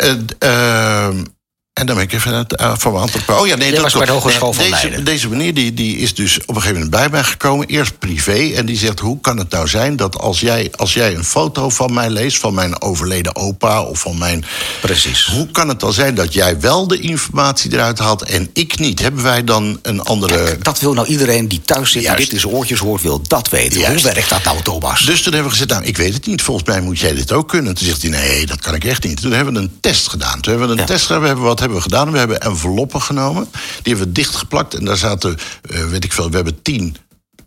En 1.76 1.86
dan 1.86 1.94
ben 1.94 2.04
ik 2.04 2.12
even 2.12 2.34
het, 2.34 2.60
uh, 2.60 2.68
antwoord. 2.68 3.28
Oh 3.28 3.46
ja, 3.46 3.56
nee, 3.56 3.72
dat 3.72 3.82
was 3.82 3.92
bij 3.92 4.06
de 4.06 4.12
Hogeschool 4.12 4.52
van 4.52 4.64
deze, 4.64 4.76
Leiden. 4.76 5.04
Deze 5.04 5.28
meneer 5.28 5.54
die, 5.54 5.74
die 5.74 5.96
is 5.96 6.14
dus 6.14 6.40
op 6.40 6.48
een 6.48 6.54
gegeven 6.54 6.74
moment 6.74 6.90
bij 6.90 7.08
mij 7.08 7.24
gekomen. 7.24 7.66
Eerst 7.66 7.98
privé. 7.98 8.52
En 8.54 8.66
die 8.66 8.76
zegt, 8.76 9.00
hoe 9.00 9.20
kan 9.20 9.38
het 9.38 9.50
nou 9.50 9.68
zijn 9.68 9.96
dat 9.96 10.18
als 10.18 10.40
jij, 10.40 10.70
als 10.76 10.94
jij 10.94 11.14
een 11.14 11.24
foto 11.24 11.70
van 11.70 11.94
mij 11.94 12.10
leest... 12.10 12.38
van 12.38 12.54
mijn 12.54 12.82
overleden 12.82 13.36
opa 13.36 13.82
of 13.82 14.00
van 14.00 14.18
mijn... 14.18 14.44
Precies. 14.80 15.24
Hoe 15.24 15.50
kan 15.50 15.68
het 15.68 15.80
dan 15.80 15.92
zijn 15.92 16.14
dat 16.14 16.32
jij 16.32 16.60
wel 16.60 16.86
de 16.86 16.98
informatie 16.98 17.72
eruit 17.72 17.98
haalt 17.98 18.22
en 18.22 18.50
ik 18.52 18.78
niet? 18.78 19.00
Hebben 19.00 19.22
wij 19.22 19.44
dan 19.44 19.78
een 19.82 20.00
andere... 20.02 20.44
Kijk, 20.44 20.64
dat 20.64 20.80
wil 20.80 20.92
nou 20.92 21.06
iedereen 21.06 21.48
die 21.48 21.60
thuis 21.64 21.90
zit 21.90 22.04
en 22.04 22.16
dit 22.16 22.32
in 22.32 22.40
zijn 22.40 22.52
oortjes 22.52 22.78
hoort... 22.78 23.02
wil 23.02 23.22
dat 23.26 23.48
weten. 23.48 23.80
Juist. 23.80 24.04
Hoe 24.04 24.12
werkt 24.12 24.28
dat 24.28 24.44
nou, 24.44 24.62
Thomas? 24.62 25.04
Dus 25.04 25.22
toen 25.22 25.32
hebben 25.32 25.52
we 25.52 25.58
gezegd, 25.58 25.70
nou, 25.70 25.84
ik 25.84 25.96
weet 25.96 26.14
het 26.14 26.26
niet. 26.26 26.42
Volgens 26.42 26.68
mij 26.68 26.80
moet 26.80 26.98
jij 26.98 27.14
dit 27.14 27.32
ook 27.32 27.48
kunnen. 27.48 27.74
Toen 27.74 27.86
zegt 27.86 28.02
hij, 28.02 28.10
nee, 28.10 28.46
dat 28.46 28.60
kan 28.60 28.74
ik 28.74 28.84
echt 28.84 29.04
niet. 29.04 29.20
Toen 29.20 29.32
hebben 29.32 29.54
we 29.54 29.60
een 29.60 29.78
test 29.80 30.08
gedaan. 30.08 30.40
Toen 30.40 30.58
hebben 30.58 30.74
we 30.74 30.80
een 30.80 30.86
test 30.86 31.06
gedaan. 31.06 31.20
We 31.20 31.26
hebben, 31.26 31.44
wat 31.44 31.64
hebben 31.66 31.84
we 31.84 31.90
gedaan? 31.90 32.12
We 32.12 32.18
hebben 32.18 32.40
enveloppen 32.40 33.02
genomen. 33.02 33.48
Die 33.52 33.94
hebben 33.94 34.06
we 34.06 34.12
dichtgeplakt. 34.12 34.74
En 34.74 34.84
daar 34.84 34.96
zaten, 34.96 35.36
uh, 35.70 35.84
weet 35.84 36.04
ik 36.04 36.12
veel, 36.12 36.30
we 36.30 36.36
hebben 36.36 36.62
tien 36.62 36.96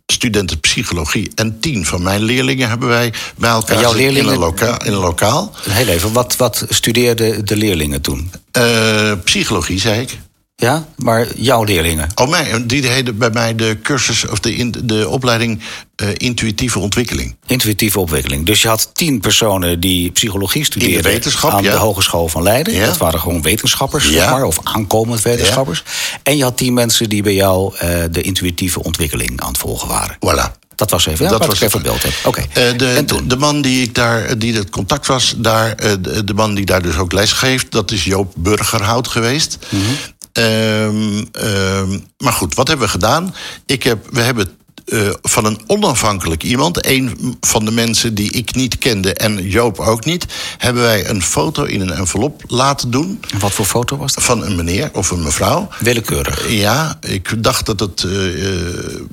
studenten 0.06 0.60
psychologie 0.60 1.32
en 1.36 1.60
tien 1.60 1.86
van 1.86 2.04
mijn 2.04 2.22
leerlingen 2.22 2.70
hebben 2.70 2.88
wij 2.88 3.14
bij 3.38 3.50
elkaar 3.50 3.80
jouw 3.80 3.94
leerlingen, 3.94 4.28
in, 4.28 4.34
een 4.34 4.40
lokaal, 4.40 4.84
in 4.84 4.94
een 4.94 5.00
lokaal. 5.00 5.52
Heel 5.70 5.88
even, 5.88 6.14
wat, 6.14 6.36
wat 6.36 6.66
studeerden 6.70 7.46
de 7.46 7.56
leerlingen 7.56 8.02
toen? 8.02 8.32
Uh, 8.58 9.12
psychologie, 9.24 9.80
zei 9.80 10.02
ik. 10.02 10.18
Ja, 10.60 10.88
maar 10.98 11.28
jouw 11.36 11.64
leerlingen? 11.64 12.10
Oh, 12.16 12.30
mij, 12.30 12.66
die 12.66 12.82
deden 12.82 13.18
bij 13.18 13.30
mij 13.30 13.56
de 13.56 13.78
cursus 13.84 14.28
of 14.28 14.40
de, 14.40 14.70
de 14.84 15.10
opleiding 15.10 15.62
uh, 16.02 16.08
intuïtieve 16.18 16.80
ontwikkeling. 16.80 17.36
Intuïtieve 17.46 18.00
ontwikkeling. 18.00 18.46
Dus 18.46 18.62
je 18.62 18.68
had 18.68 18.90
tien 18.94 19.20
personen 19.20 19.80
die 19.80 20.12
psychologie 20.12 20.66
studeerden 20.66 21.22
de 21.22 21.48
aan 21.48 21.64
ja. 21.64 21.72
de 21.72 21.78
Hogeschool 21.78 22.28
van 22.28 22.44
Leiden. 22.44 22.74
Ja. 22.74 22.86
Dat 22.86 22.98
waren 22.98 23.20
gewoon 23.20 23.42
wetenschappers, 23.42 24.06
ja. 24.06 24.12
zeg 24.12 24.30
maar, 24.30 24.44
of 24.44 24.60
aankomend 24.64 25.22
wetenschappers. 25.22 25.84
En 26.24 26.38
je 26.38 26.44
had 26.44 26.58
tien 26.58 26.74
mensen 26.74 27.10
die 27.10 27.24
bij 27.24 27.34
jou 27.34 27.74
uh, 27.74 27.80
de 28.12 28.22
intuïtieve 28.22 28.84
ontwikkeling 28.84 29.42
aan 29.42 29.48
het 29.48 29.58
volgen 29.58 29.88
waren. 29.88 30.16
Voilà. 30.16 30.58
Dat 30.76 30.92
was 30.92 31.06
even, 31.06 31.26
ja, 31.26 31.32
dat 31.32 31.46
was 31.46 31.56
ik 31.56 31.62
even 31.62 31.82
beeld 31.82 32.04
heb. 32.04 32.14
Oké. 32.24 32.44
Okay. 32.50 32.72
Uh, 32.72 32.78
de, 32.78 33.04
de, 33.06 33.28
de, 33.28 33.38
man 33.38 33.62
die 33.62 33.84
ik 33.84 33.96
daar, 33.96 34.38
die 34.38 34.56
het 34.56 34.70
contact 34.70 35.08
was, 35.08 35.34
daar, 35.38 35.76
de, 36.02 36.24
de, 36.24 36.34
man 36.34 36.54
die 36.54 36.66
daar 36.66 36.82
dus 36.82 36.98
ook 36.98 37.12
les 37.12 37.32
geeft, 37.32 37.72
dat 37.72 37.92
is 37.92 38.04
Joop 38.04 38.34
Burgerhout 38.38 39.08
geweest. 39.08 39.58
Mm 39.70 39.82
-hmm. 39.82 39.96
Um, 40.40 41.28
um, 41.42 42.06
maar 42.18 42.34
goed, 42.34 42.56
wat 42.56 42.68
hebben 42.68 42.86
we 42.86 42.92
gedaan? 42.92 43.36
Ik 43.66 43.84
heb, 43.84 44.08
we 44.12 44.22
hebben 44.22 44.50
uh, 44.86 45.10
van 45.22 45.46
een 45.46 45.60
onafhankelijk 45.68 46.44
iemand, 46.44 46.86
een 46.86 47.38
van 47.42 47.66
de 47.66 47.72
mensen 47.72 48.14
die 48.14 48.32
ik 48.32 48.56
niet 48.56 48.78
kende 48.78 49.14
en 49.14 49.50
Joop 49.50 49.80
ook 49.80 50.06
niet, 50.06 50.26
hebben 50.58 50.84
wij 50.84 51.10
een 51.10 51.22
foto 51.22 51.64
in 51.64 51.82
een 51.82 51.92
envelop 51.92 52.44
laten 52.48 52.92
doen. 52.92 53.20
En 53.30 53.40
wat 53.40 53.52
voor 53.52 53.66
foto 53.66 53.98
was 53.98 54.14
dat? 54.14 54.24
Van 54.24 54.44
een 54.44 54.56
meneer 54.56 54.90
of 54.94 55.12
een 55.12 55.24
mevrouw. 55.24 55.68
Willekeurig. 55.80 56.50
Ja, 56.50 56.98
ik 57.02 57.44
dacht 57.44 57.66
dat 57.66 57.80
het. 57.80 58.04
Uh, 58.04 58.12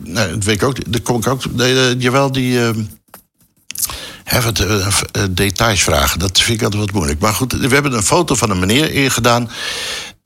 nou, 0.05 0.31
dat 0.31 0.45
weet 0.45 0.55
ik 0.55 0.63
ook. 0.63 0.93
Daar 0.93 1.01
kom 1.01 1.17
ik 1.17 1.27
ook. 1.27 1.43
Jawel, 1.99 2.33
die. 2.33 2.61
Even 4.25 4.55
details 5.35 5.83
vragen. 5.83 6.19
Dat 6.19 6.41
vind 6.41 6.59
ik 6.59 6.65
altijd 6.65 6.83
wat 6.83 6.93
moeilijk. 6.93 7.21
Maar 7.21 7.35
goed, 7.35 7.53
we 7.53 7.75
hebben 7.75 7.93
een 7.93 8.03
foto 8.03 8.35
van 8.35 8.51
een 8.51 8.59
meneer 8.59 8.93
ingedaan. 8.93 9.51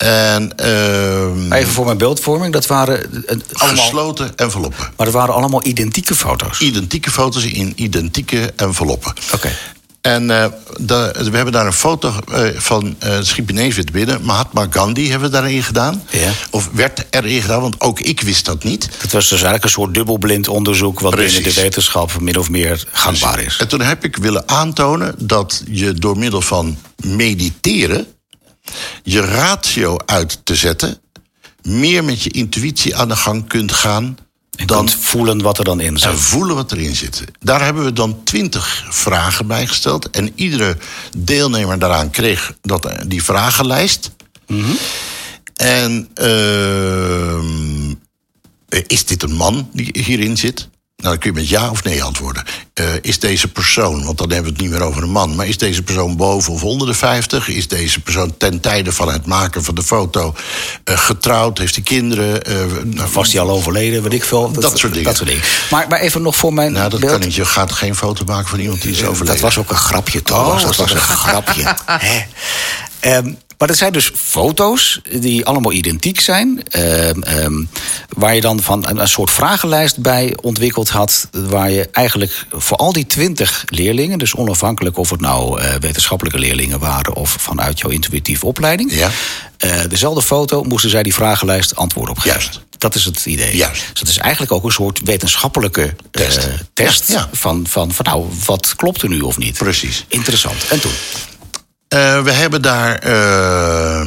En, 0.06 0.52
uh, 0.62 1.58
Even 1.58 1.72
voor 1.72 1.84
mijn 1.84 1.98
beeldvorming, 1.98 2.52
dat 2.52 2.66
waren 2.66 3.06
allemaal... 3.52 3.84
Gesloten 3.84 4.36
enveloppen. 4.36 4.78
Maar 4.96 5.06
dat 5.06 5.14
waren 5.14 5.34
allemaal 5.34 5.66
identieke 5.66 6.14
foto's? 6.14 6.60
Identieke 6.60 7.10
foto's 7.10 7.44
in 7.44 7.72
identieke 7.76 8.52
enveloppen. 8.56 9.12
Oké. 9.34 9.50
En 10.00 10.30
eh, 10.30 10.46
de- 10.76 11.12
we 11.30 11.36
hebben 11.36 11.52
daar 11.52 11.66
een 11.66 11.72
foto 11.72 12.12
eh, 12.32 12.48
van, 12.54 12.96
uh, 13.04 13.18
te 13.18 13.84
binnen... 13.92 14.22
Mahatma 14.22 14.66
Gandhi 14.70 15.10
hebben 15.10 15.30
we 15.30 15.36
daarin 15.36 15.62
gedaan. 15.62 16.02
Ja. 16.10 16.30
Of 16.50 16.68
werd 16.72 17.06
erin 17.10 17.42
gedaan, 17.42 17.60
want 17.60 17.80
ook 17.80 18.00
ik 18.00 18.20
wist 18.20 18.44
dat 18.44 18.64
niet. 18.64 18.88
Dat 19.00 19.10
was 19.10 19.22
dus 19.22 19.30
eigenlijk 19.30 19.64
een 19.64 19.70
soort 19.70 19.94
dubbelblind 19.94 20.48
onderzoek... 20.48 21.00
wat 21.00 21.10
Precies. 21.14 21.34
binnen 21.34 21.54
de 21.54 21.60
wetenschap 21.60 22.20
min 22.20 22.38
of 22.38 22.50
meer 22.50 22.84
gangbaar 22.92 23.40
is. 23.40 23.56
En 23.56 23.68
toen 23.68 23.80
heb 23.80 24.04
ik 24.04 24.16
willen 24.16 24.48
aantonen 24.48 25.14
dat 25.18 25.62
je 25.66 25.92
door 25.92 26.18
middel 26.18 26.40
van 26.40 26.78
mediteren... 26.96 28.06
je 29.02 29.20
ratio 29.20 29.96
uit 30.06 30.40
te 30.44 30.54
zetten... 30.54 30.98
meer 31.62 32.04
met 32.04 32.22
je 32.22 32.30
intuïtie 32.30 32.96
aan 32.96 33.08
de 33.08 33.16
gang 33.16 33.48
kunt 33.48 33.72
gaan... 33.72 34.18
Dan 34.66 34.78
kunt 34.78 34.94
voelen 35.00 35.42
wat 35.42 35.58
er 35.58 35.64
dan 35.64 35.80
in 35.80 35.98
zit. 35.98 36.10
en 36.10 36.18
voelen 36.18 36.54
wat 36.54 36.72
erin 36.72 36.96
zit. 36.96 37.24
Daar 37.40 37.64
hebben 37.64 37.84
we 37.84 37.92
dan 37.92 38.24
twintig 38.24 38.86
vragen 38.88 39.46
bij 39.46 39.66
gesteld. 39.66 40.10
En 40.10 40.32
iedere 40.34 40.76
deelnemer 41.16 41.78
daaraan 41.78 42.10
kreeg 42.10 42.54
dat, 42.62 42.94
die 43.06 43.22
vragenlijst. 43.22 44.10
En 45.56 46.08
ehm, 46.14 47.94
is 48.86 49.04
dit 49.04 49.22
een 49.22 49.34
man 49.34 49.68
die 49.72 49.88
hierin 49.92 50.36
zit? 50.36 50.68
Nou, 51.00 51.12
dan 51.12 51.18
kun 51.18 51.30
je 51.30 51.40
met 51.40 51.48
ja 51.48 51.70
of 51.70 51.84
nee 51.84 52.02
antwoorden. 52.02 52.44
Eh, 52.74 52.86
is 53.00 53.18
deze 53.18 53.48
persoon, 53.48 54.04
want 54.04 54.18
dan 54.18 54.30
hebben 54.30 54.52
we 54.52 54.52
het 54.52 54.60
niet 54.60 54.78
meer 54.78 54.86
over 54.88 55.02
een 55.02 55.10
man... 55.10 55.34
maar 55.34 55.46
is 55.46 55.58
deze 55.58 55.82
persoon 55.82 56.16
boven 56.16 56.52
of 56.52 56.64
onder 56.64 56.86
de 56.86 56.94
50? 56.94 57.48
Is 57.48 57.68
deze 57.68 58.00
persoon 58.00 58.36
ten 58.36 58.60
tijde 58.60 58.92
van 58.92 59.12
het 59.12 59.26
maken 59.26 59.64
van 59.64 59.74
de 59.74 59.82
foto 59.82 60.34
eh, 60.84 60.98
getrouwd? 60.98 61.58
Heeft 61.58 61.74
hij 61.74 61.84
kinderen? 61.84 62.44
Eh, 62.44 62.54
nou, 62.84 63.08
Was 63.12 63.30
die 63.30 63.40
al 63.40 63.50
overleden, 63.50 64.02
weet 64.02 64.12
ik 64.12 64.24
veel. 64.24 64.52
Dat 64.52 64.78
soort 64.78 64.92
dingen. 64.92 65.08
Dat 65.08 65.16
soort 65.16 65.28
dingen. 65.28 65.44
Maar, 65.70 65.88
maar 65.88 66.00
even 66.00 66.22
nog 66.22 66.36
voor 66.36 66.54
mijn 66.54 66.72
nou, 66.72 66.90
dat 66.90 67.00
beeld. 67.00 67.12
kan 67.12 67.20
niet. 67.20 67.34
Je 67.34 67.44
gaat 67.44 67.72
geen 67.72 67.94
foto 67.96 68.24
maken 68.24 68.48
van 68.48 68.58
iemand 68.58 68.82
die 68.82 68.90
is 68.90 69.02
overleden. 69.04 69.26
Dat 69.26 69.40
was 69.40 69.58
ook 69.58 69.70
een 69.70 69.76
grapje, 69.76 70.22
Thomas. 70.22 70.62
Oh, 70.62 70.66
dat 70.66 70.76
was 70.76 70.92
een 70.92 71.00
grapje. 71.00 71.74
Hè. 71.86 72.22
Ehm, 73.00 73.32
maar 73.60 73.68
dat 73.68 73.78
zijn 73.78 73.92
dus 73.92 74.10
foto's 74.14 75.00
die 75.20 75.46
allemaal 75.46 75.72
identiek 75.72 76.20
zijn. 76.20 76.62
ehm, 76.68 77.22
ehm, 77.22 77.64
waar 78.08 78.34
je 78.34 78.40
dan 78.40 78.60
van 78.62 78.88
een, 78.88 79.00
een 79.00 79.08
soort 79.08 79.30
vragenlijst 79.30 79.98
bij 79.98 80.36
ontwikkeld 80.42 80.88
had. 80.88 81.28
Waar 81.30 81.70
je 81.70 81.88
eigenlijk 81.92 82.46
voor 82.50 82.76
al 82.76 82.92
die 82.92 83.06
twintig 83.06 83.64
leerlingen, 83.66 84.18
dus 84.18 84.34
onafhankelijk 84.34 84.96
of 84.98 85.10
het 85.10 85.20
nou 85.20 85.60
eh, 85.60 85.74
wetenschappelijke 85.74 86.38
leerlingen 86.38 86.78
waren 86.78 87.14
of 87.14 87.36
vanuit 87.38 87.78
jouw 87.78 87.90
intuïtieve 87.90 88.46
opleiding. 88.46 88.92
Ja. 88.92 89.10
eh, 89.56 89.80
dezelfde 89.88 90.22
foto 90.22 90.62
moesten 90.62 90.90
zij 90.90 91.02
die 91.02 91.14
vragenlijst 91.14 91.76
antwoord 91.76 92.10
op 92.10 92.18
geven. 92.18 92.40
Juist. 92.40 92.60
Dat 92.78 92.94
is 92.94 93.04
het 93.04 93.26
idee. 93.26 93.56
Juist. 93.56 93.82
Dus 93.90 94.00
dat 94.00 94.08
is 94.08 94.18
eigenlijk 94.18 94.52
ook 94.52 94.64
een 94.64 94.70
soort 94.72 95.00
wetenschappelijke 95.04 95.94
Test. 96.10 96.36
eh, 96.36 96.44
test 96.74 97.08
Ja, 97.08 97.14
ja. 97.14 97.28
Van, 97.32 97.66
van, 97.68 97.92
van 97.92 98.04
nou, 98.04 98.26
wat 98.44 98.74
klopt 98.76 99.02
er 99.02 99.08
nu 99.08 99.20
of 99.20 99.38
niet? 99.38 99.58
Precies. 99.58 100.04
Interessant. 100.08 100.68
En 100.68 100.80
toen? 100.80 100.92
Eh, 101.90 102.22
we 102.22 102.30
hebben 102.32 102.62
daar. 102.62 102.98
eh, 102.98 104.06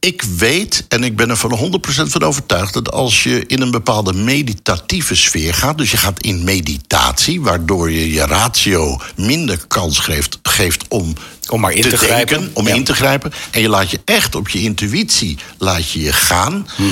ik 0.00 0.22
weet 0.36 0.84
en 0.88 1.04
ik 1.04 1.16
ben 1.16 1.30
er 1.30 1.36
van 1.36 1.52
100% 1.52 2.10
van 2.12 2.22
overtuigd 2.22 2.72
dat 2.74 2.90
als 2.92 3.22
je 3.22 3.44
in 3.46 3.60
een 3.60 3.70
bepaalde 3.70 4.12
meditatieve 4.12 5.14
sfeer 5.16 5.54
gaat, 5.54 5.78
dus 5.78 5.90
je 5.90 5.96
gaat 5.96 6.20
in 6.22 6.44
meditatie, 6.44 7.40
waardoor 7.40 7.90
je 7.92 8.12
je 8.12 8.26
ratio 8.26 9.00
minder 9.16 9.58
kans 9.68 9.98
geeft, 9.98 10.38
geeft 10.42 10.84
om, 10.88 11.14
Om 11.48 11.60
maar 11.60 11.72
in 11.72 11.82
te 11.82 11.96
grijpen. 11.96 12.50
om 12.54 12.66
Ja. 12.68 12.74
in 12.74 12.84
te 12.84 12.94
grijpen, 12.94 13.32
en 13.50 13.60
je 13.60 13.68
laat 13.68 13.90
je 13.90 14.00
echt 14.04 14.34
op 14.34 14.48
je 14.48 14.60
intuïtie 14.60 15.38
laat 15.58 15.90
je 15.90 16.00
je 16.00 16.12
gaan, 16.12 16.66
Mhm. 16.76 16.90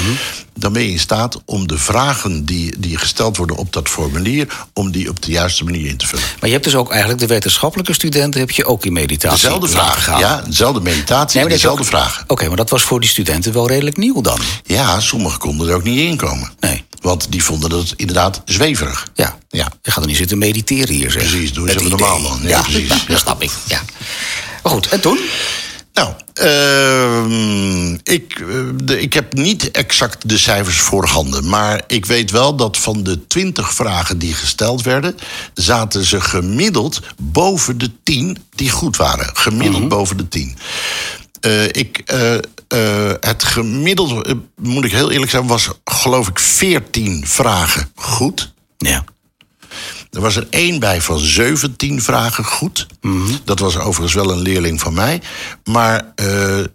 Dan 0.58 0.72
ben 0.72 0.82
je 0.82 0.90
in 0.90 0.98
staat 0.98 1.40
om 1.44 1.66
de 1.68 1.78
vragen 1.78 2.44
die, 2.44 2.74
die 2.78 2.98
gesteld 2.98 3.36
worden 3.36 3.56
op 3.56 3.72
dat 3.72 3.88
formulier, 3.88 4.46
om 4.72 4.90
die 4.90 5.08
op 5.08 5.22
de 5.22 5.30
juiste 5.30 5.64
manier 5.64 5.86
in 5.86 5.96
te 5.96 6.06
vullen. 6.06 6.24
Maar 6.40 6.48
je 6.48 6.52
hebt 6.54 6.64
dus 6.64 6.74
ook 6.74 6.90
eigenlijk 6.90 7.20
de 7.20 7.26
wetenschappelijke 7.26 7.92
studenten 7.92 8.40
heb 8.40 8.50
je 8.50 8.64
ook 8.64 8.84
in 8.84 8.92
meditatie. 8.92 9.42
Dezelfde 9.42 9.68
vragen, 9.68 10.18
ja, 10.18 10.42
dezelfde 10.46 10.80
meditatie, 10.80 11.34
Nee, 11.40 11.48
dat 11.48 11.52
dezelfde 11.58 11.82
ook- 11.82 11.88
vragen. 11.88 12.24
Oké, 12.26 12.46
maar 12.46 12.56
dat 12.56 12.70
was 12.70 12.82
voor 12.82 13.00
die 13.00 13.08
studenten 13.10 13.52
wel 13.52 13.68
redelijk 13.68 13.96
nieuw 13.96 14.20
dan. 14.20 14.38
Ja, 14.64 15.00
sommigen 15.00 15.38
konden 15.38 15.68
er 15.68 15.74
ook 15.74 15.82
niet 15.84 15.98
in 15.98 16.16
komen. 16.16 16.50
Nee. 16.60 16.84
Want 17.00 17.26
die 17.32 17.42
vonden 17.44 17.70
het 17.70 17.92
inderdaad 17.96 18.42
zweverig. 18.44 19.08
Ja. 19.14 19.38
Ja. 19.48 19.68
Je 19.82 19.90
gaat 19.90 20.02
er 20.02 20.08
niet 20.08 20.16
zitten 20.16 20.38
mediteren 20.38 20.94
hier, 20.94 21.10
zeg. 21.10 21.22
Precies, 21.28 21.52
doe 21.52 21.64
eens 21.68 21.74
Met 21.74 21.84
even 21.84 21.96
idee. 21.96 22.08
normaal, 22.08 22.20
man. 22.30 22.38
Ja, 22.42 22.48
Ja, 22.48 22.60
precies. 22.62 22.88
dat 22.88 23.02
Ja. 23.08 23.18
snap 23.18 23.42
ik. 23.42 23.50
Ja. 23.66 23.82
Maar 24.62 24.72
goed, 24.72 24.88
en 24.88 25.00
toen? 25.00 25.18
Nou, 25.98 26.12
ehm, 26.34 27.92
ik, 28.02 28.40
eh, 28.40 28.46
de, 28.84 29.00
ik 29.00 29.12
heb 29.12 29.32
niet 29.32 29.70
exact 29.70 30.28
de 30.28 30.38
cijfers 30.38 30.78
voorhanden. 30.78 31.48
Maar 31.48 31.82
ik 31.86 32.06
weet 32.06 32.30
wel 32.30 32.56
dat 32.56 32.76
van 32.76 33.02
de 33.02 33.26
20 33.26 33.74
vragen 33.74 34.18
die 34.18 34.34
gesteld 34.34 34.82
werden, 34.82 35.16
zaten 35.54 36.04
ze 36.04 36.20
gemiddeld 36.20 37.00
boven 37.20 37.78
de 37.78 37.90
10 38.02 38.38
die 38.54 38.70
goed 38.70 38.96
waren. 38.96 39.30
Gemiddeld 39.36 39.88
boven 39.88 40.16
de 40.16 40.28
10. 40.28 40.58
Eh, 41.40 41.64
ik, 41.64 42.02
eh, 42.68 43.10
het 43.20 43.44
gemiddelde, 43.44 44.24
eh, 44.24 44.34
moet 44.56 44.84
ik 44.84 44.92
heel 44.92 45.10
eerlijk 45.10 45.30
zijn, 45.30 45.46
was 45.46 45.68
geloof 45.84 46.28
ik 46.28 46.38
14 46.38 47.26
vragen 47.26 47.90
goed. 47.94 48.52
Ja. 48.78 49.04
Er 50.18 50.24
was 50.24 50.36
er 50.36 50.46
één 50.50 50.80
bij 50.80 51.00
van 51.00 51.18
17 51.18 52.02
vragen 52.02 52.44
goed. 52.44 52.86
Dat 53.44 53.58
was 53.58 53.76
overigens 53.76 54.14
wel 54.14 54.30
een 54.30 54.42
leerling 54.42 54.80
van 54.80 54.94
mij. 54.94 55.22
Maar 55.64 56.12
eh, 56.14 56.60
eh, 56.60 56.66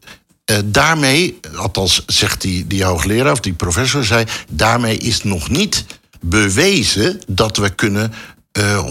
daarmee, 0.66 1.40
althans 1.56 2.04
zegt 2.08 2.42
die, 2.42 2.68
die 2.68 2.84
hoogleraar 2.84 3.32
of 3.32 3.40
die 3.40 3.54
professor, 3.54 4.04
zei... 4.04 4.26
daarmee 4.50 4.98
is 4.98 5.24
nog 5.24 5.50
niet 5.50 5.86
bewezen 6.22 7.22
dat 7.28 7.58
we 7.58 7.70
kunnen, 7.70 8.14
eh 8.52 8.86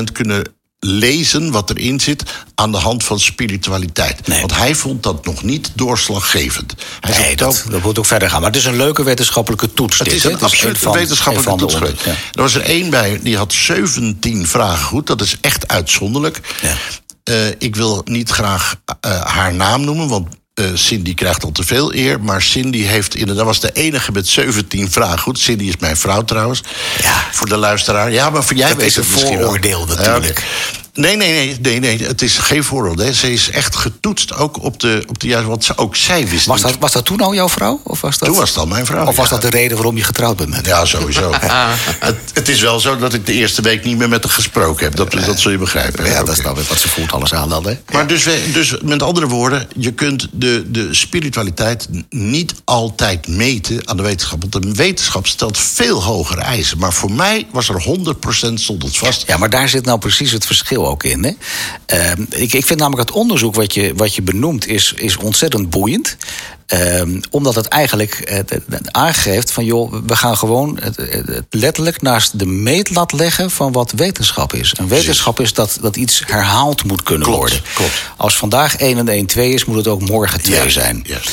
100% 0.00 0.02
kunnen 0.12 0.44
lezen 0.80 1.50
wat 1.50 1.70
erin 1.70 2.00
zit 2.00 2.22
aan 2.54 2.72
de 2.72 2.78
hand 2.78 3.04
van 3.04 3.20
spiritualiteit. 3.20 4.26
Nee. 4.26 4.38
Want 4.40 4.56
hij 4.56 4.74
vond 4.74 5.02
dat 5.02 5.24
nog 5.24 5.42
niet 5.42 5.70
doorslaggevend. 5.74 6.74
Hij 7.00 7.18
Nee, 7.18 7.36
dat, 7.36 7.64
dat 7.70 7.82
moet 7.82 7.98
ook 7.98 8.06
verder 8.06 8.30
gaan. 8.30 8.40
Maar 8.40 8.50
het 8.50 8.58
is 8.58 8.64
een 8.64 8.76
leuke 8.76 9.02
wetenschappelijke 9.02 9.72
toets. 9.74 9.98
het 9.98 10.08
dit, 10.08 10.16
is 10.16 10.24
een 10.24 10.40
absoluut 10.40 10.90
wetenschappelijke 10.92 11.56
toets 11.56 11.74
onder- 11.74 11.94
ja. 12.04 12.10
Er 12.10 12.42
was 12.42 12.54
er 12.54 12.60
één 12.62 12.90
bij, 12.90 13.20
die 13.22 13.36
had 13.36 13.52
17 13.52 14.46
vragen 14.46 14.84
goed. 14.84 15.06
Dat 15.06 15.20
is 15.20 15.36
echt 15.40 15.68
uitzonderlijk. 15.68 16.40
Ja. 16.62 16.74
Eh, 17.24 17.48
ik 17.58 17.76
wil 17.76 18.02
niet 18.04 18.30
graag 18.30 18.76
eh, 19.00 19.20
haar 19.24 19.54
naam 19.54 19.84
noemen, 19.84 20.08
want 20.08 20.28
eh, 20.58 20.66
Cindy 20.74 21.14
krijgt 21.14 21.44
al 21.44 21.52
te 21.52 21.64
veel 21.64 21.94
eer. 21.94 22.20
Maar 22.20 22.42
Cindy 22.42 22.82
heeft 22.82 23.14
inderdaad, 23.14 23.44
was 23.44 23.60
de 23.60 23.70
enige 23.72 24.12
met 24.12 24.28
17 24.28 24.90
vragen 24.90 25.18
goed. 25.18 25.38
Cindy 25.38 25.64
is 25.64 25.76
mijn 25.76 25.96
vrouw 25.96 26.24
trouwens. 26.24 26.62
Ja. 27.02 27.24
Voor 27.32 27.48
de 27.48 27.56
luisteraar. 27.56 28.12
Ja, 28.12 28.30
maar 28.30 28.44
voor 28.44 28.56
jij 28.56 28.68
Dat 28.68 28.76
weet 28.76 28.86
is 28.86 28.96
een 28.96 29.02
het 29.02 29.22
wel. 29.22 29.30
vooroordeel 29.30 29.86
Ja, 29.88 29.94
natuurlijk. 29.94 30.44
Nee, 30.98 31.16
nee, 31.16 31.32
nee, 31.32 31.58
nee, 31.60 31.80
nee, 31.80 32.06
het 32.08 32.22
is 32.22 32.38
geen 32.38 32.64
vooroordeel. 32.64 33.06
hè. 33.06 33.12
Ze 33.12 33.32
is 33.32 33.50
echt 33.50 33.76
getoetst, 33.76 34.34
ook 34.34 34.62
op 34.62 34.80
de, 34.80 35.04
op 35.08 35.18
de 35.20 35.26
juiste... 35.26 35.48
Want 35.48 35.64
ze, 35.64 35.76
ook 35.76 35.96
zij 35.96 36.28
wist 36.28 36.46
Was 36.46 36.56
niet. 36.62 36.66
dat, 36.72 36.80
was 36.80 36.92
dat 36.92 37.04
toen 37.04 37.20
al 37.20 37.34
jouw 37.34 37.48
vrouw? 37.48 37.80
Of 37.84 38.00
was 38.00 38.18
dat, 38.18 38.28
Toen 38.28 38.38
was 38.38 38.56
al 38.56 38.66
mijn 38.66 38.86
vrouw. 38.86 39.06
Of 39.06 39.16
was 39.16 39.28
dat 39.28 39.42
de 39.42 39.50
reden 39.50 39.76
waarom 39.76 39.96
je 39.96 40.02
getrouwd 40.04 40.36
bent 40.36 40.48
met 40.50 40.66
haar? 40.66 40.78
Ja, 40.78 40.84
sowieso. 40.84 41.32
het, 42.08 42.16
het 42.34 42.48
is 42.48 42.60
wel 42.60 42.80
zo 42.80 42.96
dat 42.96 43.14
ik 43.14 43.26
de 43.26 43.32
eerste 43.32 43.62
week 43.62 43.84
niet 43.84 43.98
meer 43.98 44.08
met 44.08 44.24
haar 44.24 44.32
gesproken 44.32 44.84
heb. 44.84 44.96
Dat, 44.96 45.10
dat 45.12 45.40
zul 45.40 45.50
je 45.50 45.58
begrijpen. 45.58 46.04
hè? 46.04 46.10
Ja, 46.10 46.24
dat 46.24 46.36
is 46.36 46.42
dan 46.42 46.54
weer 46.54 46.64
wat 46.68 46.78
ze 46.78 46.88
voelt 46.88 47.12
alles 47.12 47.34
aan 47.34 47.48
dan, 47.48 47.66
hè? 47.66 47.78
Maar 47.92 48.06
dus, 48.06 48.26
dus 48.52 48.74
met 48.82 49.02
andere 49.02 49.26
woorden, 49.26 49.68
je 49.76 49.92
kunt 49.92 50.28
de, 50.32 50.64
de 50.70 50.94
spiritualiteit 50.94 51.88
niet 52.10 52.54
altijd 52.64 53.28
meten 53.28 53.88
aan 53.88 53.96
de 53.96 54.02
wetenschap. 54.02 54.40
Want 54.50 54.62
de 54.62 54.72
wetenschap 54.74 55.26
stelt 55.26 55.58
veel 55.58 56.02
hogere 56.02 56.40
eisen. 56.40 56.78
Maar 56.78 56.92
voor 56.92 57.12
mij 57.12 57.46
was 57.52 57.68
er 57.68 57.84
100% 58.50 58.54
stond 58.54 58.82
het 58.82 58.96
vast. 58.96 59.24
Ja, 59.26 59.36
maar 59.36 59.50
daar 59.50 59.68
zit 59.68 59.84
nou 59.84 59.98
precies 59.98 60.32
het 60.32 60.46
verschil 60.46 60.86
ook 60.88 61.04
in. 61.04 61.24
Hè? 61.24 61.32
Ehm, 61.86 62.22
ik, 62.30 62.52
ik 62.52 62.66
vind 62.66 62.78
namelijk 62.80 63.08
het 63.08 63.18
onderzoek 63.18 63.54
wat 63.54 63.74
je, 63.74 63.92
wat 63.96 64.14
je 64.14 64.22
benoemt 64.22 64.66
is, 64.66 64.92
is 64.96 65.16
ontzettend 65.16 65.70
boeiend. 65.70 66.16
Ehm, 66.66 67.20
omdat 67.30 67.54
het 67.54 67.66
eigenlijk 67.66 68.14
eh, 68.14 68.38
aangeeft 68.90 69.50
van 69.52 69.64
joh, 69.64 69.94
we 70.06 70.16
gaan 70.16 70.36
gewoon 70.36 70.78
letterlijk 71.50 72.02
naast 72.02 72.38
de 72.38 72.46
meetlat 72.46 73.12
leggen 73.12 73.50
van 73.50 73.72
wat 73.72 73.90
wetenschap 73.92 74.52
is. 74.54 74.72
En 74.74 74.88
wetenschap 74.88 75.40
is 75.40 75.52
dat, 75.52 75.78
dat 75.80 75.96
iets 75.96 76.22
herhaald 76.26 76.84
moet 76.84 77.02
kunnen 77.02 77.26
Klopt, 77.26 77.38
worden. 77.40 77.62
klopt. 77.74 78.02
Als 78.16 78.36
vandaag 78.36 78.76
1 78.76 78.98
en 78.98 79.08
1 79.08 79.26
2 79.26 79.52
is, 79.52 79.64
moet 79.64 79.76
het 79.76 79.88
ook 79.88 80.00
morgen 80.08 80.42
2 80.42 80.56
Juist, 80.56 80.74
zijn. 80.74 81.04
juist. 81.06 81.30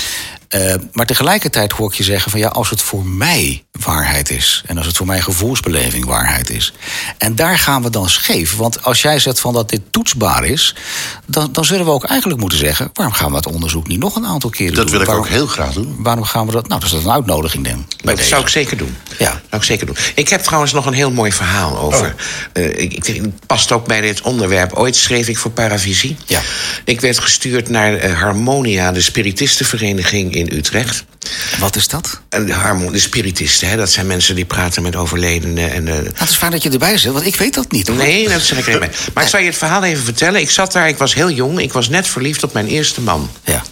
Eh, 0.48 0.74
maar 0.92 1.06
tegelijkertijd 1.06 1.72
hoor 1.72 1.90
ik 1.92 1.98
je 1.98 2.04
zeggen 2.04 2.32
van 2.32 2.40
ja, 2.40 2.48
als 2.48 2.70
het 2.70 2.82
voor 2.82 3.06
mij 3.06 3.64
waarheid 3.80 4.30
is. 4.30 4.64
En 4.66 4.78
als 4.78 4.88
het 4.88 4.98
voor 4.98 5.06
mijn 5.06 5.24
gevoelsbeleving 5.24 6.06
waarheid 6.06 6.50
is. 6.50 6.74
En 7.18 7.36
daar 7.36 7.60
gaan 7.60 7.84
we 7.84 7.90
dan 7.90 8.10
scheef. 8.10 8.56
Want 8.56 8.84
als 8.84 9.02
jij 9.02 9.20
zegt 9.20 9.40
van 9.40 9.54
dat 9.54 9.70
dit 9.70 9.82
toetsbaar 9.92 10.46
is, 10.46 10.76
dan, 11.26 11.50
dan 11.52 11.66
zullen 11.66 11.86
we 11.86 11.92
ook 11.92 12.04
eigenlijk 12.06 12.40
moeten 12.40 12.58
zeggen: 12.58 12.90
waarom 12.94 13.14
gaan 13.16 13.30
we 13.30 13.36
het 13.36 13.48
onderzoek 13.48 13.88
niet 13.88 14.00
nog 14.00 14.16
een 14.16 14.26
aantal 14.26 14.50
keren 14.50 14.74
Dat 14.74 14.82
doen? 14.84 14.92
wil 14.92 15.02
ik 15.02 15.08
waarom, 15.08 15.26
ook 15.26 15.32
heel 15.32 15.48
graag 15.48 15.74
doen. 15.74 15.96
Waarom 16.00 16.24
gaan 16.24 16.46
we 16.46 16.52
dat? 16.52 16.68
Nou, 16.68 16.80
dat 16.80 16.90
is 16.90 16.96
dat 16.96 17.06
een 17.06 17.12
uitnodiging 17.12 17.64
dan. 17.68 17.74
Bij 17.76 17.86
Dat 18.04 18.16
deze. 18.16 18.30
zou 18.30 18.42
ik 18.42 18.48
zeker 18.48 18.78
doen. 18.78 18.96
Ja. 19.20 19.30
Zou 19.32 19.42
ik 19.52 19.64
zeker 19.64 19.86
doen. 19.86 19.98
Ik 20.16 20.30
heb 20.30 20.42
trouwens 20.42 20.74
nog 20.74 20.86
een 20.86 20.94
heel 20.94 21.12
mooi 21.12 21.32
verhaal 21.32 21.78
over. 21.78 22.16
eh, 22.54 22.68
ik, 22.80 22.94
ik, 22.94 23.06
het 23.06 23.46
past 23.46 23.72
ook 23.72 23.86
bij 23.88 24.02
dit 24.02 24.22
onderwerp. 24.22 24.74
Ooit 24.74 24.96
schreef 24.96 25.28
ik 25.28 25.38
voor 25.38 25.52
Paravisie. 25.52 26.18
Ja. 26.26 26.42
Ik 26.86 27.02
werd 27.02 27.20
gestuurd 27.20 27.70
naar 27.70 27.94
eh, 27.94 28.20
Harmonia, 28.20 28.92
de 28.92 29.02
spiritistenvereniging 29.02 30.36
in 30.36 30.50
Utrecht. 30.54 31.04
Wat 31.60 31.76
is 31.76 31.88
dat? 31.88 32.22
En 32.30 32.46
de, 32.46 32.54
harmon, 32.54 32.92
de 32.92 33.00
spiritisten, 33.00 33.70
hè, 33.70 33.78
dat 33.78 33.92
zijn 33.92 34.08
mensen 34.08 34.36
die 34.36 34.46
praten 34.46 34.82
met 34.82 34.96
overledenen. 34.96 35.72
En, 35.72 35.88
eh, 35.88 35.96
het 36.14 36.30
is 36.30 36.36
fijn 36.36 36.52
dat 36.52 36.64
je 36.64 36.70
erbij 36.70 36.98
zit, 36.98 37.12
want 37.12 37.26
ik 37.26 37.36
weet 37.36 37.54
dat 37.54 37.72
niet. 37.72 37.88
hoor. 37.88 37.98
Nee, 37.98 38.30
dat 38.30 38.42
zeg 38.42 38.58
ik 38.58 38.68
niet 38.68 38.80
mee. 38.80 38.90
Maar 39.14 39.24
ik 39.24 39.30
zal 39.30 39.40
je 39.40 39.46
het 39.46 39.58
verhaal 39.58 39.84
even 39.84 40.04
vertellen. 40.04 40.42
Ik 40.42 40.50
zat 40.50 40.72
daar, 40.72 40.88
ik 40.88 40.98
was 40.98 41.14
heel 41.14 41.32
jong. 41.32 41.60
Ik 41.60 41.74
was 41.74 41.90
net 41.90 42.08
verliefd 42.08 42.44
op 42.44 42.54
mijn 42.54 42.68
eerste 42.68 43.02
man. 43.02 43.30
Ja. 43.44 43.64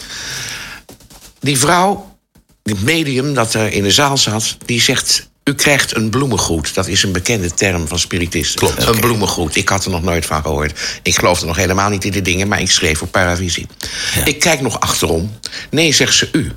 Die 1.39 1.57
vrouw, 1.57 2.17
die 2.63 2.75
medium 2.79 3.33
dat 3.33 3.53
er 3.53 3.71
in 3.71 3.83
de 3.83 3.91
zaal 3.91 4.17
zat, 4.17 4.57
die 4.65 4.81
zegt... 4.81 5.31
U 5.43 5.53
krijgt 5.53 5.95
een 5.95 6.09
bloemengroet. 6.09 6.73
Dat 6.73 6.87
is 6.87 7.03
een 7.03 7.11
bekende 7.11 7.51
term 7.51 7.87
van 7.87 7.99
spiritisten. 7.99 8.59
Klopt. 8.59 8.87
Een 8.87 8.99
bloemengroet. 8.99 9.55
Ik 9.55 9.69
had 9.69 9.85
er 9.85 9.91
nog 9.91 10.03
nooit 10.03 10.25
van 10.25 10.41
gehoord. 10.41 10.79
Ik 11.01 11.15
geloofde 11.15 11.45
nog 11.45 11.55
helemaal 11.55 11.89
niet 11.89 12.05
in 12.05 12.11
die 12.11 12.21
dingen, 12.21 12.47
maar 12.47 12.61
ik 12.61 12.71
schreef 12.71 12.97
voor 12.97 13.07
Paravisie. 13.07 13.67
Ik 14.25 14.39
kijk 14.39 14.61
nog 14.61 14.79
achterom. 14.79 15.39
Nee, 15.69 15.93
zegt 15.93 16.13
ze 16.13 16.29
u. 16.31 16.51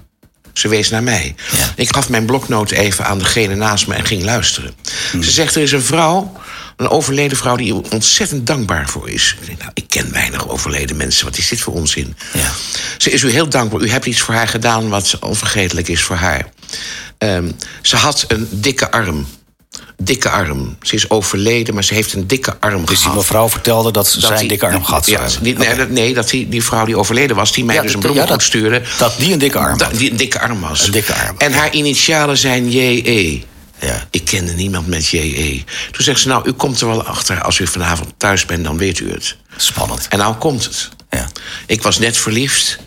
Ze 0.58 0.68
wees 0.68 0.88
naar 0.88 1.02
mij. 1.02 1.34
Ja. 1.56 1.72
Ik 1.76 1.94
gaf 1.94 2.08
mijn 2.08 2.26
bloknoot 2.26 2.70
even 2.70 3.06
aan 3.06 3.18
degene 3.18 3.54
naast 3.54 3.86
me 3.86 3.94
en 3.94 4.04
ging 4.04 4.24
luisteren. 4.24 4.74
Ze 5.12 5.30
zegt, 5.30 5.54
er 5.54 5.62
is 5.62 5.72
een 5.72 5.82
vrouw, 5.82 6.32
een 6.76 6.88
overleden 6.88 7.36
vrouw... 7.36 7.56
die 7.56 7.74
er 7.74 7.90
ontzettend 7.90 8.46
dankbaar 8.46 8.88
voor 8.88 9.10
is. 9.10 9.36
Ik 9.40 9.46
denk, 9.46 9.58
nou, 9.58 9.70
ik 9.74 9.84
ken 9.88 10.12
weinig 10.12 10.48
overleden 10.48 10.96
mensen. 10.96 11.24
Wat 11.24 11.38
is 11.38 11.48
dit 11.48 11.60
voor 11.60 11.72
onzin? 11.72 12.16
Ja. 12.32 12.50
Ze 12.98 13.10
is 13.10 13.22
u 13.22 13.30
heel 13.30 13.48
dankbaar. 13.48 13.80
U 13.80 13.90
hebt 13.90 14.06
iets 14.06 14.20
voor 14.20 14.34
haar 14.34 14.48
gedaan 14.48 14.88
wat 14.88 15.18
onvergetelijk 15.20 15.88
is 15.88 16.02
voor 16.02 16.16
haar. 16.16 16.48
Ehm, 17.18 17.50
ze 17.82 17.96
had 17.96 18.24
een 18.28 18.48
dikke 18.50 18.90
arm. 18.90 19.26
Dikke 20.02 20.30
arm. 20.30 20.76
Ze 20.82 20.94
is 20.94 21.10
overleden, 21.10 21.74
maar 21.74 21.84
ze 21.84 21.94
heeft 21.94 22.12
een 22.12 22.26
dikke 22.26 22.56
arm 22.60 22.80
Dus 22.80 22.88
die 22.88 22.96
gehad. 22.96 23.14
mevrouw 23.16 23.48
vertelde 23.48 23.90
dat 23.92 24.06
ze 24.08 24.14
Dat 24.20 24.26
zijn 24.28 24.38
die- 24.40 24.48
dikke 24.48 24.66
arm 24.66 24.84
zou 24.84 25.02
Ja, 25.04 25.28
die- 25.42 25.54
nee, 25.58 25.74
dat, 25.76 25.88
nee, 25.90 26.14
dat 26.14 26.28
die, 26.28 26.48
die 26.48 26.62
vrouw 26.64 26.84
die 26.84 26.98
overleden 26.98 27.36
was, 27.36 27.52
die 27.52 27.64
mij 27.64 27.74
Ja, 27.74 27.82
dus 27.82 27.94
een 27.94 28.00
bloemengroet 28.00 28.30
ja, 28.30 28.36
dat- 28.44 28.46
stuurde. 28.46 28.82
dat 28.98 29.14
die 29.18 29.32
een 29.32 29.38
dikke 29.38 29.58
arm 29.58 29.78
Dat 29.78 29.88
had. 29.90 29.98
die 29.98 30.10
een 30.10 30.16
dikke 30.16 30.40
arm 30.40 30.60
was. 30.60 30.86
Een 30.86 30.92
dikke 30.92 31.14
arm, 31.14 31.34
En 31.38 31.52
haar 31.52 31.72
initialen 31.72 32.36
zijn 32.38 32.70
JE. 32.70 33.42
Ja. 33.80 34.06
Ik 34.10 34.24
kende 34.24 34.52
niemand 34.52 34.86
met 34.86 35.08
JE. 35.08 35.62
Toen 35.90 36.04
zegt 36.04 36.20
ze, 36.20 36.28
nou, 36.28 36.48
u 36.48 36.52
komt 36.52 36.80
er 36.80 36.86
wel 36.86 37.04
achter. 37.04 37.42
Als 37.42 37.58
u 37.58 37.66
vanavond 37.66 38.12
thuis 38.16 38.46
bent, 38.46 38.64
dan 38.64 38.78
weet 38.78 38.98
u 39.00 39.10
het. 39.12 39.36
Spannend. 39.56 40.06
En 40.08 40.18
nou 40.18 40.34
komt 40.34 40.64
het. 40.64 40.88
Ja. 41.10 41.28
Ik 41.66 41.82
was 41.82 41.98
net 41.98 42.16
verliefd 42.16 42.78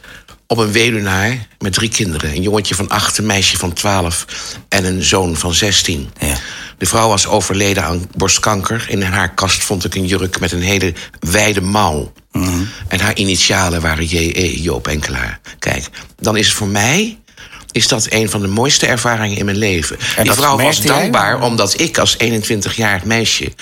op 0.48 0.58
een 0.58 0.72
weduwnaar 0.72 1.48
met 1.60 1.74
drie 1.74 1.90
kinderen. 1.90 2.30
Een 2.36 2.42
jongetje 2.42 2.76
van 2.76 2.90
acht, 2.90 3.18
een 3.18 3.26
meisje 3.26 3.58
van 3.58 3.74
twaalf 3.74 4.26
en 4.70 4.86
een 4.86 5.04
zoon 5.04 5.38
van 5.38 5.54
zestien. 5.54 6.10
Ja. 6.20 6.36
De 6.80 6.86
vrouw 6.86 7.08
was 7.08 7.28
overleden 7.28 7.84
aan 7.84 8.10
borstkanker. 8.16 8.86
In 8.90 9.02
haar 9.02 9.34
kast 9.34 9.64
vond 9.64 9.86
ik 9.86 9.96
een 9.96 10.06
jurk 10.06 10.40
met 10.40 10.52
een 10.52 10.62
hele 10.62 10.94
wijde 11.20 11.62
mouw. 11.62 12.14
Mhm. 12.32 12.64
En 12.88 13.00
haar 13.00 13.16
initialen 13.16 13.82
waren 13.82 14.06
J.E., 14.06 14.62
Joop 14.62 14.88
Enkelaar. 14.88 15.40
Kijk, 15.60 15.90
dan 16.20 16.38
is 16.38 16.48
het 16.48 16.56
voor 16.56 16.68
mij... 16.68 17.18
is 17.72 17.88
dat 17.88 18.06
een 18.10 18.30
van 18.30 18.42
de 18.42 18.48
mooiste 18.48 18.86
ervaringen 18.86 19.38
in 19.38 19.46
mijn 19.46 19.58
leven. 19.58 19.98
Die 20.16 20.26
dat 20.26 20.36
vrouw 20.36 20.58
was 20.58 20.78
jij? 20.78 20.86
dankbaar 20.86 21.42
omdat 21.42 21.80
ik 21.80 21.98
als 21.98 22.18
21-jarig 22.24 23.04
meisje... 23.04 23.54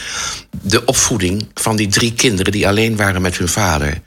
de 0.62 0.86
opvoeding 0.86 1.48
van 1.54 1.76
die 1.76 1.88
drie 1.88 2.14
kinderen 2.14 2.52
die 2.52 2.68
alleen 2.68 2.96
waren 2.96 3.22
met 3.22 3.38
hun 3.38 3.50
vader 3.50 4.02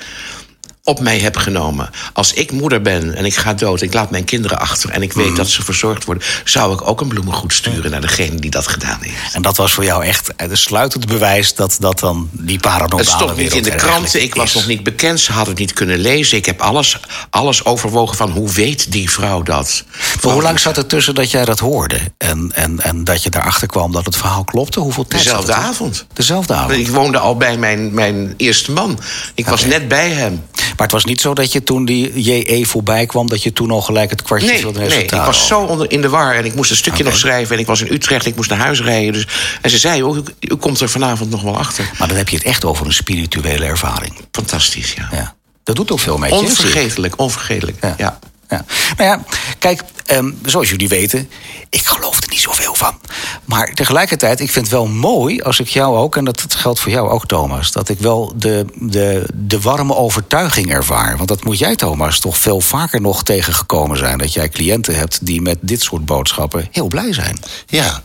op 0.84 1.00
mij 1.00 1.18
heb 1.18 1.36
genomen. 1.36 1.90
Als 2.12 2.32
ik 2.32 2.52
moeder 2.52 2.82
ben 2.82 3.14
en 3.14 3.24
ik 3.24 3.36
ga 3.36 3.54
dood, 3.54 3.80
ik 3.82 3.94
laat 3.94 4.10
mijn 4.10 4.24
kinderen 4.24 4.58
achter 4.58 4.90
en 4.90 5.02
ik 5.02 5.14
Mhm. 5.14 5.24
weet 5.24 5.36
dat 5.36 5.48
ze 5.48 5.62
verzorgd 5.62 6.04
worden, 6.04 6.24
zou 6.44 6.72
ik 6.74 6.88
ook 6.88 7.00
een 7.00 7.08
bloemengoed 7.08 7.52
sturen 7.52 7.90
naar 7.90 8.00
degene 8.00 8.34
die 8.40 8.50
dat 8.50 8.66
gedaan 8.66 8.98
heeft. 9.00 9.34
En 9.34 9.42
dat 9.42 9.56
was 9.56 9.72
voor 9.72 9.84
jou 9.84 10.04
echt 10.04 10.32
het 10.36 10.58
sluitend 10.58 11.06
bewijs 11.06 11.54
dat, 11.54 11.76
dat 11.80 11.98
dan 11.98 12.28
die 12.32 12.58
paranormale 12.58 13.02
Het 13.02 13.08
stond 13.10 13.28
niet 13.30 13.36
wereld 13.36 13.56
in 13.56 13.62
de 13.62 13.74
kranten, 13.78 14.22
ik 14.22 14.34
was 14.34 14.48
is. 14.48 14.54
nog 14.54 14.66
niet 14.66 14.82
bekend, 14.82 15.20
ze 15.20 15.32
hadden 15.32 15.50
het 15.50 15.58
niet 15.58 15.72
kunnen 15.72 15.98
lezen. 15.98 16.36
Ik 16.36 16.46
heb 16.46 16.60
alles, 16.60 16.98
alles 17.30 17.64
overwogen 17.64 18.16
van 18.16 18.30
hoe 18.30 18.52
weet 18.52 18.92
die 18.92 19.10
vrouw 19.10 19.42
dat? 19.42 19.84
Maar 20.22 20.32
hoe 20.32 20.42
lang 20.42 20.60
zat 20.60 20.76
er 20.76 20.86
tussen 20.86 21.14
dat 21.14 21.30
jij 21.30 21.44
dat 21.44 21.58
hoorde 21.58 21.98
en, 22.18 22.50
en, 22.54 22.80
en 22.80 23.04
dat 23.04 23.22
je 23.22 23.30
daarachter 23.30 23.66
kwam 23.68 23.92
dat 23.92 24.04
het 24.04 24.16
verhaal 24.16 24.44
klopte? 24.44 24.80
Hoeveel 24.80 25.06
tijd 25.06 25.22
Dezelfde 25.22 25.52
avond. 25.54 26.06
Dezelfde 26.12 26.54
avond. 26.54 26.78
Ik 26.78 26.88
woonde 26.88 27.18
al 27.18 27.36
bij 27.36 27.56
mijn, 27.56 27.94
mijn 27.94 28.34
eerste 28.36 28.72
man. 28.72 28.98
Ik 29.34 29.46
was 29.48 29.64
net 29.64 29.88
bij 29.88 30.10
hem. 30.10 30.44
Maar 30.76 30.86
het 30.86 30.92
was 30.92 31.04
niet 31.04 31.20
zo 31.20 31.34
dat 31.34 31.52
je 31.52 31.62
toen 31.62 31.84
die 31.84 32.22
JE 32.22 32.66
voorbij 32.66 33.06
kwam, 33.06 33.28
dat 33.28 33.42
je 33.42 33.52
toen 33.52 33.70
al 33.70 33.80
gelijk 33.80 34.10
het 34.10 34.22
kwartje 34.22 34.48
Nee, 34.48 34.60
van 34.60 34.68
het 34.68 34.76
nee, 34.76 34.86
ik 34.86 34.94
resultaat 34.94 35.26
was 35.26 35.46
zo 35.46 35.60
onder, 35.60 35.90
in 35.90 36.00
de 36.00 36.08
war 36.08 36.34
en 36.34 36.44
ik 36.44 36.54
moest 36.54 36.70
een 36.70 36.76
stukje 36.76 37.04
nog 37.04 37.16
schrijven. 37.16 37.54
En 37.54 37.60
ik 37.60 37.66
was 37.66 37.80
in 37.80 37.92
Utrecht, 37.92 38.26
ik 38.26 38.36
moest 38.36 38.50
naar 38.50 38.58
huis 38.58 38.80
rijden. 38.80 39.12
Dus, 39.12 39.26
en 39.60 39.70
ze 39.70 39.78
zei, 39.78 40.02
oh, 40.02 40.16
u, 40.16 40.22
u 40.40 40.54
komt 40.54 40.80
er 40.80 40.88
vanavond 40.88 41.30
nog 41.30 41.42
wel 41.42 41.58
achter. 41.58 41.90
Maar 41.98 42.08
dan 42.08 42.16
heb 42.16 42.28
je 42.28 42.36
het 42.36 42.44
echt 42.44 42.64
over 42.64 42.86
een 42.86 42.92
spirituele 42.92 43.64
ervaring. 43.64 44.14
Fantastisch, 44.32 44.92
ja. 44.92 45.08
Ja. 45.12 45.34
Dat 45.64 45.76
doet 45.76 45.90
ook 45.90 46.00
veel 46.00 46.18
met 46.18 46.30
je? 46.30 46.36
Onvergetelijk, 46.36 47.18
onvergetelijk. 47.18 47.76
Ja. 47.80 47.94
Ja. 47.98 48.18
Ja. 48.50 48.64
Nou 48.96 49.10
ja, 49.10 49.24
kijk, 49.58 49.82
ehm, 50.06 50.30
zoals 50.44 50.70
jullie 50.70 50.88
weten, 50.88 51.30
ik 51.68 51.86
geloof 51.86 52.22
er 52.22 52.28
niet 52.28 52.40
zoveel 52.40 52.74
van. 52.74 53.00
Maar 53.44 53.72
tegelijkertijd, 53.74 54.40
ik 54.40 54.50
vind 54.50 54.64
het 54.64 54.74
wel 54.74 54.86
mooi 54.86 55.40
als 55.42 55.60
ik 55.60 55.68
jou 55.68 55.96
ook, 55.96 56.16
en 56.16 56.24
dat, 56.24 56.46
geldt 56.48 56.80
voor 56.80 56.92
jou 56.92 57.08
ook, 57.08 57.26
Thomas, 57.26 57.72
dat 57.72 57.88
ik 57.88 57.98
wel 57.98 58.32
de, 58.36 58.66
de, 58.74 59.26
de 59.34 59.60
warme 59.60 59.94
overtuiging 59.94 60.72
ervaar. 60.72 61.16
Want 61.16 61.28
dat 61.28 61.44
moet 61.44 61.58
jij, 61.58 61.76
Thomas, 61.76 62.18
toch 62.18 62.38
veel 62.38 62.60
vaker 62.60 63.00
nog 63.00 63.22
tegengekomen 63.22 63.96
zijn. 63.96 64.18
Dat 64.18 64.32
jij 64.32 64.48
cliënten 64.48 64.94
hebt 64.94 65.26
die 65.26 65.42
met 65.42 65.58
dit 65.60 65.82
soort 65.82 66.04
boodschappen 66.04 66.68
heel 66.70 66.86
blij 66.86 67.12
zijn. 67.12 67.38
Ja. 67.66 68.02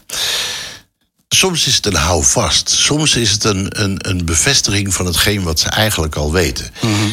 Soms 1.29 1.67
is 1.67 1.75
het 1.75 1.85
een 1.85 1.95
houvast. 1.95 2.69
Soms 2.69 3.15
is 3.15 3.31
het 3.31 3.43
een, 3.43 3.81
een, 3.83 4.09
een 4.09 4.25
bevestiging 4.25 4.93
van 4.93 5.05
hetgeen 5.05 5.43
wat 5.43 5.59
ze 5.59 5.69
eigenlijk 5.69 6.15
al 6.15 6.31
weten. 6.31 6.71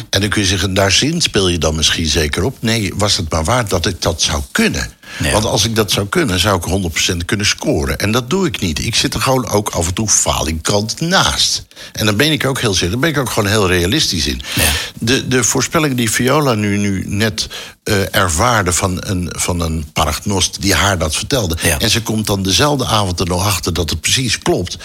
En 0.09 0.21
dan 0.21 0.29
kun 0.29 0.41
je 0.41 0.47
zeggen, 0.47 0.73
daar 0.73 0.91
zin 0.91 1.21
speel 1.21 1.47
je 1.47 1.57
dan 1.57 1.75
misschien 1.75 2.05
zeker 2.05 2.43
op. 2.43 2.57
Nee, 2.59 2.93
was 2.95 3.17
het 3.17 3.29
maar 3.29 3.43
waard 3.43 3.69
dat 3.69 3.85
ik 3.85 4.01
dat 4.01 4.21
zou 4.21 4.41
kunnen. 4.51 4.91
Ja. 5.19 5.31
Want 5.31 5.45
als 5.45 5.65
ik 5.65 5.75
dat 5.75 5.91
zou 5.91 6.07
kunnen, 6.07 6.39
zou 6.39 6.57
ik 6.57 6.91
100% 7.13 7.25
kunnen 7.25 7.45
scoren. 7.45 7.97
En 7.97 8.11
dat 8.11 8.29
doe 8.29 8.47
ik 8.47 8.59
niet. 8.59 8.85
Ik 8.85 8.95
zit 8.95 9.13
er 9.13 9.21
gewoon 9.21 9.49
ook 9.49 9.69
af 9.69 9.87
en 9.87 9.93
toe 9.93 10.09
falingkant 10.09 10.99
naast. 10.99 11.65
En 11.91 12.05
dan 12.05 12.15
ben 12.17 12.31
ik 12.31 12.45
ook 12.45 12.59
heel. 12.59 12.77
Daar 12.79 12.99
ben 12.99 13.09
ik 13.09 13.17
ook 13.17 13.29
gewoon 13.29 13.49
heel 13.49 13.67
realistisch 13.67 14.27
in. 14.27 14.41
Ja. 14.55 14.71
De, 14.99 15.27
de 15.27 15.43
voorspelling 15.43 15.95
die 15.95 16.11
Viola 16.11 16.53
nu, 16.53 16.77
nu 16.77 17.03
net 17.07 17.47
eh, 17.83 18.15
ervaarde 18.15 18.73
van 18.73 18.97
een, 18.99 19.29
van 19.31 19.59
een 19.59 19.85
paragnost 19.93 20.61
die 20.61 20.73
haar 20.73 20.97
dat 20.97 21.15
vertelde. 21.15 21.57
Ja. 21.61 21.79
En 21.79 21.89
ze 21.89 22.01
komt 22.01 22.27
dan 22.27 22.43
dezelfde 22.43 22.85
avond 22.85 23.19
er 23.19 23.27
nog 23.27 23.45
achter 23.45 23.73
dat 23.73 23.89
het 23.89 24.01
precies 24.13 24.39
klopt. 24.39 24.77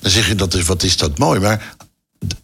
Dan 0.00 0.10
zeg 0.10 0.28
je, 0.28 0.34
dat 0.34 0.54
is, 0.54 0.64
wat 0.64 0.82
is 0.82 0.96
dat 0.96 1.18
mooi. 1.18 1.40
Maar 1.40 1.74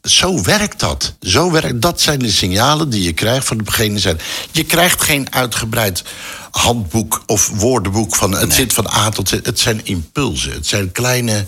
zo 0.02 0.42
werkt 0.42 0.80
dat. 0.80 1.14
Zo 1.20 1.50
werkt, 1.50 1.82
dat 1.82 2.00
zijn 2.00 2.18
de 2.18 2.30
signalen 2.30 2.90
die 2.90 3.02
je 3.02 3.12
krijgt 3.12 3.46
van 3.46 3.58
degene 3.58 3.98
zijn. 3.98 4.20
Je 4.50 4.64
krijgt 4.64 5.02
geen 5.02 5.32
uitgebreid 5.34 6.02
handboek 6.50 7.22
of 7.26 7.50
woordenboek 7.54 8.16
van 8.16 8.32
het 8.32 8.52
zit 8.52 8.72
van 8.72 8.92
A 8.92 9.08
tot 9.08 9.28
Z. 9.28 9.32
Het 9.42 9.60
zijn 9.60 9.80
impulsen. 9.84 10.52
Het 10.52 10.66
zijn 10.66 10.92
kleine 10.92 11.46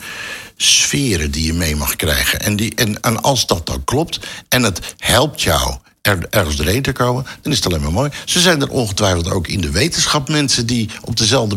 sferen 0.56 1.30
die 1.30 1.46
je 1.46 1.52
mee 1.52 1.76
mag 1.76 1.96
krijgen. 1.96 2.40
En, 2.40 2.56
die, 2.56 2.74
en, 2.74 3.00
en 3.00 3.22
als 3.22 3.46
dat 3.46 3.66
dan 3.66 3.84
klopt 3.84 4.18
en 4.48 4.62
het 4.62 4.94
helpt 4.98 5.42
jou 5.42 5.76
er, 6.02 6.26
ergens 6.30 6.56
doorheen 6.56 6.82
te 6.82 6.92
komen, 6.92 7.26
dan 7.42 7.52
is 7.52 7.58
het 7.58 7.66
alleen 7.66 7.82
maar 7.82 7.92
mooi. 7.92 8.10
Ze 8.24 8.40
zijn 8.40 8.60
er 8.60 8.70
ongetwijfeld 8.70 9.30
ook 9.30 9.48
in 9.48 9.60
de 9.60 9.70
wetenschap 9.70 10.28
mensen 10.28 10.66
die 10.66 10.90
op 11.00 11.16
dezelfde 11.16 11.56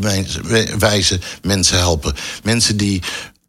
wijze 0.77 1.19
mensen 1.41 1.77
helpen. 1.77 2.15
Mensen 2.43 2.77
die 2.77 3.01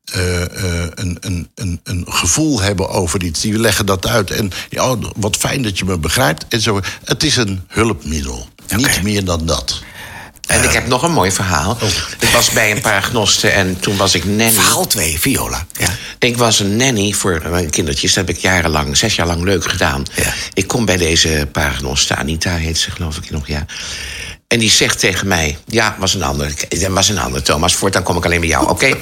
eh, 0.05 0.43
eh, 0.43 0.91
een, 0.95 1.17
een, 1.21 1.49
een, 1.55 1.81
een 1.85 2.05
gevoel 2.09 2.61
hebben 2.61 2.89
over 2.89 3.23
iets. 3.23 3.41
Die 3.41 3.59
leggen 3.59 3.87
dat 3.87 4.07
uit. 4.07 4.31
En 4.31 4.51
ja, 4.69 4.97
wat 5.17 5.37
fijn 5.37 5.63
dat 5.63 5.79
je 5.79 5.85
me 5.85 5.99
begrijpt. 5.99 6.47
En 6.49 6.61
zo. 6.61 6.81
Het 7.05 7.23
is 7.23 7.37
een 7.37 7.63
hulpmiddel. 7.69 8.49
Niet 8.77 9.03
meer 9.03 9.25
dan 9.25 9.47
dat. 9.47 9.83
En 10.47 10.65
ik 10.65 10.71
heb 10.71 10.87
nog 10.87 11.03
een 11.03 11.13
mooi 11.13 11.33
verhaal. 11.33 11.79
Ik 12.21 12.29
was 12.29 12.51
bij 12.51 12.71
een 12.71 12.81
paar 12.81 12.97
agnosten 12.97 13.53
en 13.53 13.81
toen 13.81 13.97
was 13.97 14.15
ik 14.15 14.25
nanny. 14.39 14.53
Verhaal 14.53 14.87
2, 14.87 15.21
Viola. 15.21 15.67
Ja. 15.73 15.89
Ik 16.19 16.37
was 16.37 16.61
een 16.61 16.77
nanny 16.77 17.13
voor 17.13 17.43
mijn 17.51 17.71
kindertjes. 17.71 18.15
Dat 18.15 18.27
heb 18.27 18.37
ik 18.37 18.43
jarenlang, 18.43 18.97
zes 18.97 19.15
jaar 19.15 19.27
lang 19.27 19.43
leuk 19.43 19.65
gedaan. 19.65 20.03
Ja. 20.15 20.33
Ik 20.53 20.67
kom 20.67 20.85
bij 20.85 20.97
deze 20.97 21.49
paragnoste, 21.53 22.15
Anita 22.17 22.57
heet 22.57 22.79
ze 22.79 22.91
geloof 22.91 23.17
ik 23.17 23.31
nog, 23.31 23.47
ja. 23.47 23.67
En 24.49 24.59
die 24.59 24.71
zegt 24.71 24.99
tegen 24.99 25.29
mij, 25.29 25.59
ja, 25.67 25.97
was 25.99 26.15
een 26.15 26.23
ander. 26.23 26.55
Dat 26.69 26.89
was 26.89 27.09
een 27.09 27.19
ander, 27.19 27.43
Thomas. 27.43 27.75
Voortaan 27.75 28.03
kom 28.03 28.17
ik 28.17 28.25
alleen 28.25 28.41
bij 28.41 28.49
jou, 28.49 28.69
oké? 28.69 28.87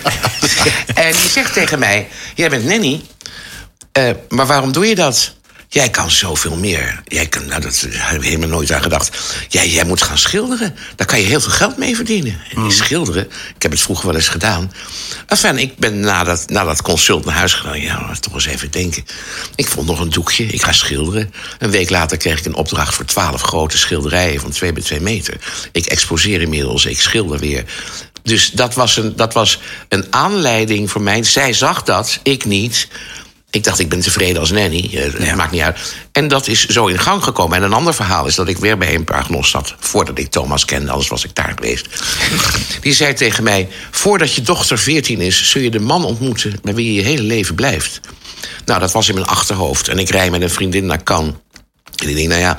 en 0.94 1.12
die 1.12 1.30
zegt 1.30 1.52
tegen 1.52 1.78
mij, 1.78 2.08
jij 2.34 2.50
bent 2.50 2.64
nanny. 2.64 3.02
Eh, 3.92 4.10
maar 4.28 4.46
waarom 4.46 4.72
doe 4.72 4.86
je 4.86 4.94
dat? 4.94 5.34
Jij 5.74 5.90
kan 5.90 6.10
zoveel 6.10 6.56
meer. 6.56 7.02
Jij 7.04 7.26
kan, 7.26 7.46
nou, 7.46 7.60
dat 7.60 7.86
heb 7.90 8.22
ik 8.22 8.28
helemaal 8.28 8.48
nooit 8.48 8.72
aan 8.72 8.82
gedacht. 8.82 9.18
Jij, 9.48 9.68
jij 9.68 9.84
moet 9.84 10.02
gaan 10.02 10.18
schilderen. 10.18 10.76
Daar 10.96 11.06
kan 11.06 11.20
je 11.20 11.26
heel 11.26 11.40
veel 11.40 11.50
geld 11.50 11.76
mee 11.76 11.96
verdienen. 11.96 12.40
En 12.54 12.62
die 12.62 12.72
schilderen, 12.72 13.22
ik 13.56 13.62
heb 13.62 13.70
het 13.70 13.80
vroeger 13.80 14.06
wel 14.06 14.14
eens 14.14 14.28
gedaan. 14.28 14.72
Enfin, 15.26 15.58
ik 15.58 15.76
ben 15.76 16.00
na 16.00 16.24
dat, 16.24 16.48
na 16.48 16.64
dat 16.64 16.82
consult 16.82 17.24
naar 17.24 17.34
huis 17.34 17.52
gegaan. 17.52 17.80
Ja, 17.80 18.00
laat 18.06 18.22
toch 18.22 18.34
eens 18.34 18.46
even 18.46 18.70
denken. 18.70 19.04
Ik 19.54 19.68
vond 19.68 19.86
nog 19.86 20.00
een 20.00 20.10
doekje, 20.10 20.46
ik 20.46 20.62
ga 20.62 20.72
schilderen. 20.72 21.34
Een 21.58 21.70
week 21.70 21.90
later 21.90 22.16
kreeg 22.16 22.38
ik 22.38 22.44
een 22.44 22.54
opdracht 22.54 22.94
voor 22.94 23.04
twaalf 23.04 23.42
grote 23.42 23.78
schilderijen... 23.78 24.40
van 24.40 24.50
twee 24.50 24.72
bij 24.72 24.82
twee 24.82 25.00
meter. 25.00 25.36
Ik 25.72 25.86
exposeer 25.86 26.40
inmiddels, 26.40 26.86
ik 26.86 27.00
schilder 27.00 27.38
weer. 27.38 27.64
Dus 28.22 28.50
dat 28.50 28.74
was 28.74 28.96
een, 28.96 29.16
dat 29.16 29.32
was 29.32 29.60
een 29.88 30.06
aanleiding 30.10 30.90
voor 30.90 31.02
mij. 31.02 31.22
Zij 31.22 31.52
zag 31.52 31.82
dat, 31.82 32.18
ik 32.22 32.44
niet... 32.44 32.88
Ik 33.54 33.64
dacht, 33.64 33.78
ik 33.78 33.88
ben 33.88 34.00
tevreden 34.00 34.40
als 34.40 34.50
nanny. 34.50 34.90
Eh, 34.92 35.26
Ja. 35.26 35.34
Maakt 35.34 35.50
niet 35.50 35.60
uit. 35.60 35.94
En 36.12 36.28
dat 36.28 36.48
is 36.48 36.66
zo 36.66 36.86
in 36.86 36.98
gang 36.98 37.24
gekomen. 37.24 37.56
En 37.56 37.62
een 37.62 37.72
ander 37.72 37.94
verhaal 37.94 38.26
is 38.26 38.34
dat 38.34 38.48
ik 38.48 38.58
weer 38.58 38.78
bij 38.78 38.94
een 38.94 39.04
paragnos 39.04 39.50
zat... 39.50 39.74
voordat 39.78 40.18
ik 40.18 40.30
Thomas 40.30 40.64
kende, 40.64 40.90
anders 40.90 41.08
was 41.08 41.24
ik 41.24 41.34
daar 41.34 41.52
geweest. 41.56 41.88
Die 42.80 42.94
zei 42.94 43.14
tegen 43.14 43.44
mij... 43.44 43.68
voordat 43.90 44.34
je 44.34 44.42
dochter 44.42 44.78
14 44.78 45.20
is, 45.20 45.50
zul 45.50 45.62
je 45.62 45.70
de 45.70 45.80
man 45.80 46.04
ontmoeten... 46.04 46.58
met 46.62 46.74
wie 46.74 46.86
je 46.86 46.94
je 46.94 47.02
hele 47.02 47.22
leven 47.22 47.54
blijft. 47.54 48.00
Nou, 48.64 48.80
dat 48.80 48.92
was 48.92 49.08
in 49.08 49.14
mijn 49.14 49.26
achterhoofd. 49.26 49.88
En 49.88 49.98
ik 49.98 50.10
rij 50.10 50.30
met 50.30 50.42
een 50.42 50.50
vriendin 50.50 50.86
naar 50.86 51.02
Cannes. 51.02 51.34
En 52.02 52.08
ik 52.08 52.16
denk, 52.16 52.28
nou 52.28 52.40
ja, 52.40 52.58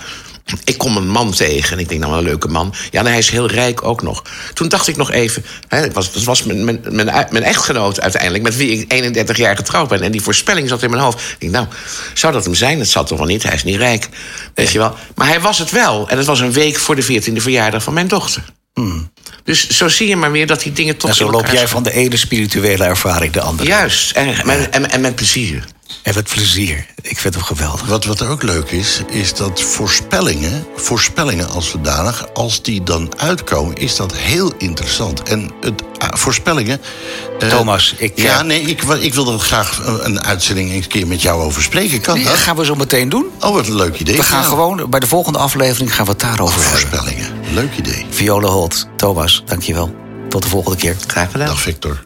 ik 0.64 0.78
kom 0.78 0.98
een 0.98 1.08
man 1.08 1.32
tegen. 1.32 1.74
En 1.74 1.80
ik 1.80 1.90
denk, 1.90 2.00
nou, 2.00 2.12
wel 2.12 2.22
een 2.22 2.28
leuke 2.28 2.48
man. 2.48 2.74
Ja, 2.92 3.00
en 3.00 3.06
hij 3.06 3.18
is 3.18 3.30
heel 3.30 3.48
rijk 3.48 3.84
ook 3.84 4.02
nog. 4.02 4.24
Toen 4.54 4.68
dacht 4.68 4.88
ik 4.88 4.96
nog 4.96 5.12
even... 5.12 5.46
Hè, 5.68 5.78
het 5.78 5.94
was, 5.94 6.14
dat 6.14 6.24
was 6.24 6.44
mijn, 6.44 6.66
mijn, 6.66 6.82
mijn, 6.90 7.28
mijn 7.30 7.44
echtgenoot 7.44 8.02
uiteindelijk... 8.02 8.44
met 8.44 8.56
wie 8.56 8.72
ik 8.72 8.92
31 8.92 9.38
jaar 9.38 9.56
getrouwd 9.56 9.90
ben. 9.90 10.02
En 10.02 10.12
die 10.12 10.22
voorspelling 10.22 10.70
zat 10.70 10.84
in 10.84 10.90
mijn 10.90 11.02
hoofd. 11.02 11.22
Ik 11.22 11.40
denk, 11.40 11.54
nou, 11.54 11.68
zou 12.14 12.34
dat 12.34 12.46
hem 12.46 12.56
zijn? 12.56 12.78
Dat 12.78 12.88
zal 12.88 13.04
toch 13.04 13.18
wel 13.18 13.28
niet? 13.28 13.44
Hij 13.44 13.54
is 13.54 13.64
niet 13.64 13.76
rijk. 13.76 14.10
Weet 14.54 14.72
je 14.72 14.78
wel. 14.78 14.96
Maar 15.16 15.28
hij 15.28 15.42
was 15.42 15.58
het 15.58 15.72
wel. 15.72 16.10
En 16.10 16.18
het 16.18 16.26
was 16.26 16.40
een 16.40 16.54
week 16.54 16.78
voor 16.78 16.96
de 16.96 17.04
14e 17.04 17.42
verjaardag 17.42 17.84
van 17.84 17.94
mijn 17.94 18.08
dochter. 18.08 18.44
Dus 19.44 19.70
zo 19.70 19.88
zie 19.88 20.08
je 20.08 20.16
maar 20.16 20.32
weer 20.32 20.48
dat 20.48 20.62
die 20.62 20.72
dingen 20.72 20.98
toch 20.98 21.10
En 21.10 21.16
zo 21.16 21.32
loop 21.32 21.48
jij 21.48 21.68
van 21.68 21.84
de 21.84 21.92
ene 21.92 22.18
spirituele 22.18 22.84
ervaring 22.84 23.34
de 23.34 23.42
andere. 23.42 23.70
Juist. 23.70 24.12
En, 24.12 24.28
en, 24.28 24.72
en, 24.72 24.92
en 24.92 25.02
met 25.02 25.16
plezier. 25.16 25.66
En 26.06 26.14
met 26.16 26.30
plezier. 26.30 26.86
Ik 27.02 27.18
vind 27.20 27.34
hem 27.34 27.44
geweldig. 27.44 27.86
Wat, 27.86 28.06
wat 28.06 28.22
ook 28.22 28.44
leuk 28.44 28.72
is, 28.72 29.02
is 29.10 29.34
dat 29.34 29.62
voorspellingen, 29.62 30.66
voorspellingen 30.76 31.50
als 31.50 31.70
zodanig, 31.70 32.34
als 32.34 32.62
die 32.62 32.84
dan 32.84 33.20
uitkomen, 33.20 33.76
is 33.76 33.96
dat 33.96 34.16
heel 34.16 34.54
interessant. 34.58 35.24
En 35.24 35.52
het, 35.62 35.82
ah, 35.98 36.10
voorspellingen. 36.18 36.82
eh, 37.40 37.50
Thomas, 37.50 37.94
ik, 37.98 38.12
Ja, 38.16 38.40
eh, 38.40 38.46
nee, 38.46 38.62
ik, 38.62 38.82
ik 38.84 39.14
wil 39.14 39.34
er 39.34 39.40
graag 39.40 39.82
een, 40.04 40.22
uitzending 40.24 40.72
een 40.72 40.88
keer 40.88 41.08
met 41.08 41.22
jou 41.22 41.42
over 41.42 41.64
spreken. 41.64 42.02
Kan 42.02 42.18
Dat 42.18 42.28
dat? 42.28 42.38
gaan 42.38 42.56
we 42.56 42.66
zo 42.66 42.76
meteen 42.76 43.10
doen. 43.10 43.26
Oh, 43.40 43.54
wat 43.54 43.68
een 43.68 43.76
leuk 43.76 44.00
idee. 44.00 44.18
We 44.18 44.24
gaan 44.24 44.44
gewoon, 44.44 44.90
bij 44.90 45.00
de 45.00 45.08
volgende 45.08 45.40
aflevering 45.40 45.96
gaan 45.96 46.06
we 46.06 46.12
het 46.12 46.20
daarover 46.20 46.62
hebben. 46.62 46.80
Voorspellingen. 46.80 47.32
Leuk 47.54 47.78
idee. 47.78 48.06
Viola 48.10 48.48
Holt, 48.50 48.88
Thomas, 48.96 49.44
dankjewel. 49.46 49.96
Tot 50.30 50.42
de 50.44 50.50
volgende 50.50 50.78
keer. 50.78 50.96
Graag 51.08 51.32
gedaan. 51.32 51.48
Dag 51.48 51.62
Victor. 51.62 52.06